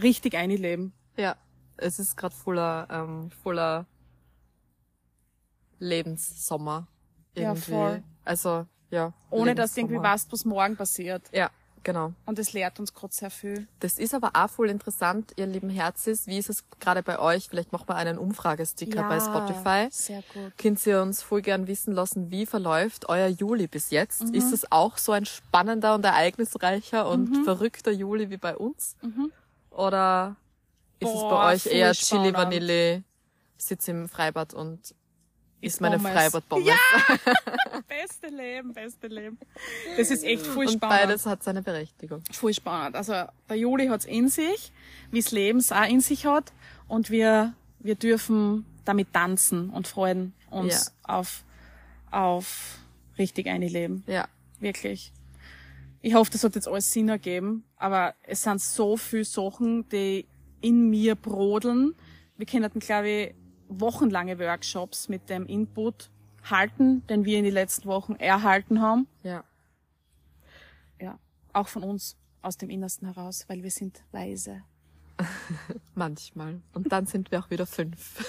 richtig 0.00 0.34
einleben. 0.34 0.94
Ja, 1.18 1.36
es 1.76 1.98
ist 1.98 2.16
gerade 2.16 2.34
voller, 2.34 2.88
ähm, 2.90 3.30
voller 3.42 3.84
Lebenssommer. 5.78 6.86
Irgendwie. 7.34 7.70
Ja, 7.72 7.76
voll. 7.76 8.02
Also, 8.24 8.64
ja. 8.90 9.12
Ohne 9.28 9.54
dass 9.54 9.74
du 9.74 9.80
irgendwie 9.82 10.00
weißt, 10.02 10.32
was 10.32 10.46
morgen 10.46 10.74
passiert. 10.74 11.28
Ja, 11.34 11.50
genau. 11.84 12.12
Und 12.26 12.38
es 12.38 12.52
lehrt 12.52 12.78
uns 12.80 12.94
gerade 12.94 13.14
sehr 13.14 13.30
viel. 13.30 13.66
Das 13.80 13.98
ist 13.98 14.14
aber 14.14 14.32
auch 14.34 14.50
voll 14.50 14.70
interessant, 14.70 15.32
ihr 15.36 15.46
lieben 15.46 15.70
Herzis. 15.70 16.26
Wie 16.26 16.38
ist 16.38 16.50
es 16.50 16.64
gerade 16.80 17.02
bei 17.02 17.18
euch? 17.18 17.48
Vielleicht 17.48 17.72
machen 17.72 17.88
wir 17.88 17.96
einen 17.96 18.18
Umfragesticker 18.18 19.08
bei 19.08 19.20
Spotify. 19.20 19.88
Sehr 19.90 20.22
gut. 20.34 20.56
Könnt 20.58 20.86
ihr 20.86 21.02
uns 21.02 21.22
voll 21.22 21.42
gern 21.42 21.66
wissen 21.66 21.92
lassen, 21.92 22.30
wie 22.30 22.46
verläuft 22.46 23.08
euer 23.08 23.28
Juli 23.28 23.66
bis 23.66 23.90
jetzt? 23.90 24.22
Ist 24.34 24.52
es 24.52 24.70
auch 24.70 24.98
so 24.98 25.12
ein 25.12 25.26
spannender 25.26 25.94
und 25.94 26.04
ereignisreicher 26.04 27.08
und 27.08 27.44
verrückter 27.44 27.90
Juli 27.90 28.30
wie 28.30 28.36
bei 28.36 28.56
uns? 28.56 28.96
Oder 29.70 30.36
ist 30.98 31.08
es 31.08 31.14
Boah, 31.14 31.30
bei 31.30 31.54
euch 31.54 31.66
eher 31.66 31.92
Chili. 31.92 32.32
Vanille, 32.32 33.02
sitz 33.56 33.88
im 33.88 34.08
Freibad 34.08 34.54
und 34.54 34.94
isst 35.60 35.80
meine 35.80 35.96
Pommes. 35.98 36.12
Freibad-Pommes? 36.12 36.66
Beste 37.88 38.28
Leben, 38.28 38.72
beste 38.72 39.08
Leben. 39.08 39.38
Das 39.96 40.10
ist 40.10 40.24
echt 40.24 40.46
voll 40.46 40.66
Und 40.66 40.74
spannend. 40.74 41.00
beides 41.08 41.26
hat 41.26 41.42
seine 41.42 41.62
Berechtigung. 41.62 42.22
Voll 42.30 42.54
spannend. 42.54 42.96
Also 42.96 43.12
der 43.48 43.56
Juli 43.56 43.88
hat's 43.88 44.04
in 44.04 44.28
sich, 44.28 44.72
wie 45.10 45.20
das 45.20 45.32
Leben 45.32 45.58
es 45.58 45.72
auch 45.72 45.88
in 45.88 46.00
sich 46.00 46.26
hat. 46.26 46.52
Und 46.88 47.10
wir, 47.10 47.54
wir 47.78 47.94
dürfen 47.94 48.64
damit 48.84 49.12
tanzen 49.12 49.70
und 49.70 49.86
freuen 49.88 50.32
uns 50.50 50.94
auf, 51.02 51.44
auf 52.10 52.78
richtig 53.18 53.46
eine 53.48 53.68
Leben. 53.68 54.04
Ja. 54.06 54.28
Wirklich. 54.60 55.12
Ich 56.02 56.14
hoffe, 56.14 56.30
das 56.30 56.44
hat 56.44 56.54
jetzt 56.54 56.68
alles 56.68 56.90
Sinn 56.92 57.08
ergeben, 57.08 57.64
aber 57.76 58.14
es 58.22 58.42
sind 58.42 58.60
so 58.60 58.96
viele 58.96 59.24
Sachen, 59.24 59.88
die 59.90 60.26
in 60.60 60.88
mir 60.88 61.14
brodeln. 61.14 61.94
Wir 62.36 62.46
können, 62.46 62.70
glaube 62.78 63.08
ich, 63.08 63.34
wochenlange 63.70 64.38
Workshops 64.38 65.08
mit 65.08 65.30
dem 65.30 65.46
Input 65.46 66.10
halten, 66.48 67.06
den 67.06 67.24
wir 67.24 67.38
in 67.38 67.44
den 67.44 67.54
letzten 67.54 67.88
Wochen 67.88 68.14
erhalten 68.16 68.80
haben. 68.80 69.06
Ja. 69.22 69.44
Ja, 71.00 71.18
auch 71.52 71.68
von 71.68 71.82
uns 71.82 72.16
aus 72.42 72.56
dem 72.56 72.70
Innersten 72.70 73.12
heraus, 73.12 73.44
weil 73.48 73.62
wir 73.62 73.70
sind 73.70 74.02
weise. 74.12 74.62
Manchmal. 75.94 76.60
Und 76.72 76.92
dann 76.92 77.06
sind 77.06 77.30
wir 77.30 77.40
auch 77.40 77.50
wieder 77.50 77.66
fünf. 77.66 78.24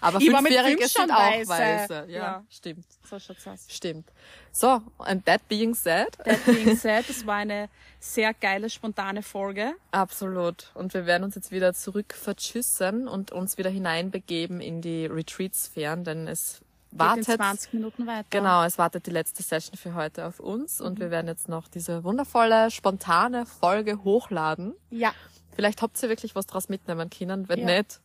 Aber 0.00 0.20
Ich 0.20 0.30
Fünfjährige 0.30 0.88
sind 0.88 1.10
auch 1.10 1.18
weise. 1.18 1.48
weise. 1.50 1.94
Ja, 2.08 2.16
Ja. 2.18 2.44
stimmt. 2.48 2.84
So 3.08 3.18
schaut's 3.18 3.46
aus. 3.46 3.66
Stimmt. 3.68 4.08
So, 4.52 4.80
and 4.98 5.24
that 5.26 5.46
being 5.48 5.74
said, 5.74 6.16
That 6.24 6.44
being 6.46 6.76
said, 6.76 7.08
das 7.08 7.26
war 7.26 7.36
eine 7.36 7.68
sehr 8.00 8.32
geile, 8.34 8.70
spontane 8.70 9.22
Folge. 9.22 9.74
absolut. 9.92 10.70
Und 10.74 10.94
wir 10.94 11.06
werden 11.06 11.24
uns 11.24 11.34
jetzt 11.34 11.50
wieder 11.50 11.74
zurück 11.74 12.14
vertschüssen 12.14 13.08
und 13.08 13.32
uns 13.32 13.58
wieder 13.58 13.70
hineinbegeben 13.70 14.60
in 14.60 14.80
die 14.80 15.06
Retreat-Sphären, 15.06 16.04
denn 16.04 16.28
es 16.28 16.60
wartet, 16.92 17.24
20 17.36 17.74
Minuten 17.74 18.06
weiter. 18.06 18.26
genau, 18.30 18.64
es 18.64 18.78
wartet 18.78 19.06
die 19.06 19.10
letzte 19.10 19.42
Session 19.42 19.76
für 19.76 19.94
heute 19.94 20.24
auf 20.26 20.40
uns 20.40 20.80
und 20.80 20.98
wir 21.00 21.10
werden 21.10 21.26
jetzt 21.26 21.48
noch 21.48 21.68
diese 21.68 22.04
wundervolle, 22.04 22.70
spontane 22.70 23.44
Folge 23.44 24.02
hochladen. 24.04 24.74
Ja. 24.90 25.12
Vielleicht 25.54 25.82
habt 25.82 26.02
ihr 26.02 26.08
wirklich 26.08 26.34
was 26.34 26.46
draus 26.46 26.68
mitnehmen 26.68 27.10
können. 27.10 27.48
Wenn 27.48 27.60
Ja. 27.68 27.78
nicht, 27.78 28.00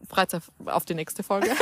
euch 0.00 0.42
auf 0.66 0.84
die 0.84 0.94
nächste 0.94 1.22
Folge. 1.22 1.50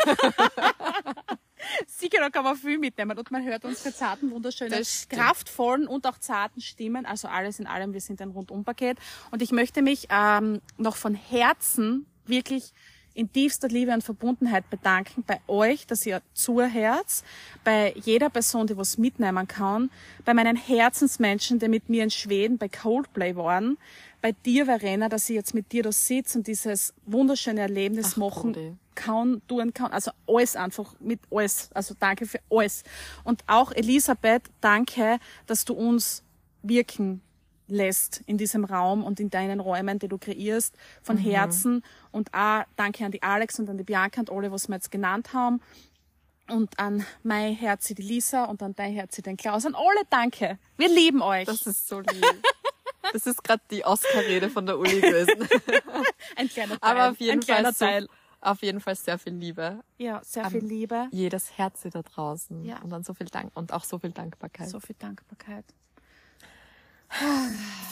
Sicher, 1.87 2.18
da 2.20 2.31
kann 2.31 2.44
man 2.44 2.57
viel 2.57 2.79
mitnehmen 2.79 3.16
und 3.16 3.31
man 3.31 3.44
hört 3.44 3.64
unsere 3.64 3.94
zarten, 3.94 4.31
wunderschönen, 4.31 4.85
kraftvollen 5.09 5.87
und 5.87 6.07
auch 6.07 6.18
zarten 6.18 6.61
Stimmen. 6.61 7.07
Also 7.07 7.29
alles 7.29 7.59
in 7.59 7.66
allem, 7.66 7.92
wir 7.92 8.01
sind 8.01 8.20
ein 8.20 8.31
Rundumpaket. 8.31 8.99
Und 9.31 9.42
ich 9.42 9.51
möchte 9.53 9.83
mich 9.83 10.09
ähm, 10.11 10.61
noch 10.77 10.97
von 10.97 11.14
Herzen 11.14 12.07
wirklich 12.27 12.73
in 13.14 13.33
tiefster 13.33 13.68
Liebe 13.68 13.92
und 13.92 14.03
Verbundenheit 14.03 14.68
bedanken 14.68 15.24
bei 15.27 15.40
euch, 15.46 15.87
dass 15.87 16.05
ihr 16.05 16.20
zuhört, 16.35 17.22
bei 17.62 17.94
jeder 18.05 18.29
Person, 18.29 18.66
die 18.66 18.77
was 18.77 18.98
mitnehmen 18.98 19.46
kann, 19.46 19.90
bei 20.24 20.35
meinen 20.35 20.57
Herzensmenschen, 20.57 21.59
die 21.59 21.68
mit 21.68 21.88
mir 21.88 22.03
in 22.03 22.11
Schweden 22.11 22.59
bei 22.59 22.68
Coldplay 22.68 23.37
waren, 23.37 23.79
bei 24.20 24.33
dir, 24.33 24.64
Verena, 24.64 25.09
dass 25.09 25.29
ich 25.29 25.37
jetzt 25.37 25.55
mit 25.55 25.70
dir 25.70 25.83
da 25.83 25.92
sitze 25.92 26.38
und 26.38 26.46
dieses 26.46 26.94
wunderschöne 27.07 27.61
Erlebnis 27.61 28.12
Ach, 28.12 28.16
machen 28.16 28.53
Brudi. 28.53 28.77
kann, 28.94 29.42
tun 29.46 29.74
kann. 29.74 29.92
Also 29.92 30.11
alles 30.27 30.57
einfach 30.57 30.94
mit 30.98 31.20
alles. 31.31 31.68
Also 31.74 31.94
danke 31.98 32.27
für 32.27 32.40
alles. 32.50 32.85
Und 33.22 33.44
auch 33.46 33.70
Elisabeth, 33.72 34.44
danke, 34.61 35.18
dass 35.46 35.64
du 35.64 35.74
uns 35.74 36.22
wirken 36.62 37.20
lässt 37.66 38.22
in 38.27 38.38
diesem 38.38 38.64
Raum 38.64 39.05
und 39.05 39.20
in 39.20 39.31
deinen 39.31 39.61
Räumen, 39.61 39.98
die 39.98 40.09
du 40.09 40.18
kreierst, 40.18 40.77
von 41.03 41.16
Herzen. 41.16 41.83
Und 42.11 42.33
auch 42.35 42.64
danke 42.77 43.05
an 43.05 43.12
die 43.12 43.22
Alex 43.22 43.59
und 43.59 43.68
an 43.70 43.79
die 43.79 43.85
Bianca 43.85 44.20
und 44.20 44.31
alle, 44.31 44.53
was 44.53 44.68
wir 44.68 44.74
jetzt 44.74 44.90
genannt 44.90 45.33
haben. 45.33 45.61
Und 46.48 46.79
an 46.79 47.07
mein 47.22 47.55
Herz 47.55 47.87
die 47.87 47.94
Lisa 47.94 48.44
und 48.44 48.62
an 48.62 48.74
dein 48.74 48.92
Herz 48.92 49.16
den 49.16 49.37
Klaus. 49.37 49.64
An 49.64 49.74
alle 49.74 50.05
danke. 50.11 50.59
Wir 50.77 50.88
lieben 50.88 51.22
euch. 51.22 51.46
Das 51.46 51.66
ist 51.66 51.88
so 51.88 52.00
lieb. 52.00 52.24
Das 53.12 53.27
ist 53.27 53.42
gerade 53.44 53.62
die 53.70 53.85
Oscar-Rede 53.85 54.50
von 54.50 54.66
der 54.66 54.79
Uli 54.79 55.00
gewesen. 55.00 55.48
ein 56.37 56.48
kleiner 56.48 56.79
Teil. 56.81 56.90
Aber 56.90 57.11
auf 57.11 57.20
jeden 57.20 57.40
ein 57.40 57.40
kleiner 57.40 57.72
Fall 57.72 58.03
so, 58.03 58.09
auf 58.40 58.62
jeden 58.62 58.81
Fall 58.81 58.94
sehr 58.94 59.18
viel 59.18 59.35
Liebe. 59.35 59.81
Ja, 59.98 60.20
sehr 60.22 60.50
viel 60.50 60.64
Liebe. 60.64 61.09
Jedes 61.11 61.57
Herz 61.57 61.83
da 61.90 62.03
draußen. 62.03 62.64
Ja. 62.64 62.79
Und 62.83 62.90
dann 62.90 63.05
so 63.05 63.14
viel 63.14 63.27
Dank 63.27 63.53
und 63.55 63.72
auch 63.72 63.85
so 63.85 63.98
viel 63.98 64.11
Dankbarkeit. 64.11 64.68
So 64.68 64.81
viel 64.81 64.96
Dankbarkeit. 64.98 65.64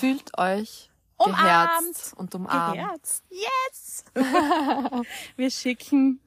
Fühlt 0.01 0.37
euch 0.39 0.91
Umarmt. 1.17 1.39
geherzt 1.85 2.15
und 2.17 2.35
umarmt. 2.35 2.75
Geherzt. 2.75 3.25
Yes! 3.31 4.05
wir 5.37 5.51
schicken 5.51 6.21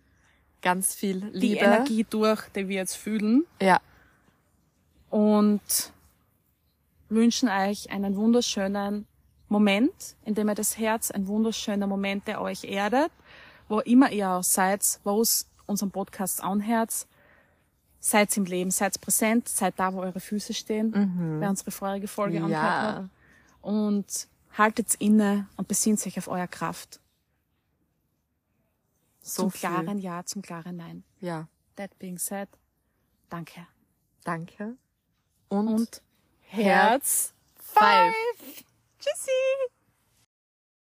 Ganz 0.62 0.96
viel 0.96 1.20
die 1.32 1.38
Liebe. 1.40 1.60
Energie 1.60 2.06
durch, 2.10 2.42
die 2.56 2.68
wir 2.68 2.78
jetzt 2.78 2.96
fühlen 2.96 3.46
Ja. 3.62 3.80
und 5.12 5.62
wünschen 7.10 7.50
euch 7.50 7.92
einen 7.92 8.16
wunderschönen 8.16 9.06
Moment, 9.48 10.16
in 10.24 10.34
dem 10.34 10.50
ihr 10.50 10.56
das 10.56 10.78
Herz, 10.78 11.12
ein 11.12 11.28
wunderschöner 11.28 11.86
Moment, 11.86 12.28
der 12.28 12.42
euch 12.42 12.64
erdet, 12.64 13.12
wo 13.68 13.80
immer 13.82 14.12
ihr 14.12 14.30
auch 14.32 14.44
seid, 14.44 15.00
wo 15.04 15.22
es 15.22 15.48
unseren 15.68 15.92
Podcast 15.92 16.44
anhört. 16.44 17.06
Seid 18.06 18.38
im 18.38 18.46
Leben, 18.46 18.70
seid 18.70 19.02
präsent, 19.02 19.50
seid 19.50 19.80
da, 19.80 19.92
wo 19.92 20.02
eure 20.02 20.20
Füße 20.20 20.54
stehen, 20.54 20.94
wer 21.40 21.50
unsere 21.50 21.72
vorige 21.72 22.08
Folge 22.08 22.38
Ja. 22.38 22.62
hat. 22.62 23.10
Und 23.64 24.28
haltet 24.56 24.94
inne 25.00 25.48
und 25.58 25.68
besinnt 25.68 26.00
sich 26.00 26.16
auf 26.20 26.28
euer 26.28 26.46
Kraft. 26.46 27.00
So 29.24 29.42
zum 29.44 29.52
viel. 29.52 29.62
klaren 29.62 29.98
Ja, 29.98 30.24
zum 30.24 30.44
klaren 30.44 30.76
Nein. 30.76 31.04
Ja. 31.20 31.48
That 31.78 31.98
being 31.98 32.20
said, 32.20 32.48
danke. 33.32 33.66
Danke. 34.24 34.76
Und, 35.50 35.68
Und 35.68 36.02
Herz 36.42 37.34
five. 37.58 38.14
Tschüssi! 39.00 39.75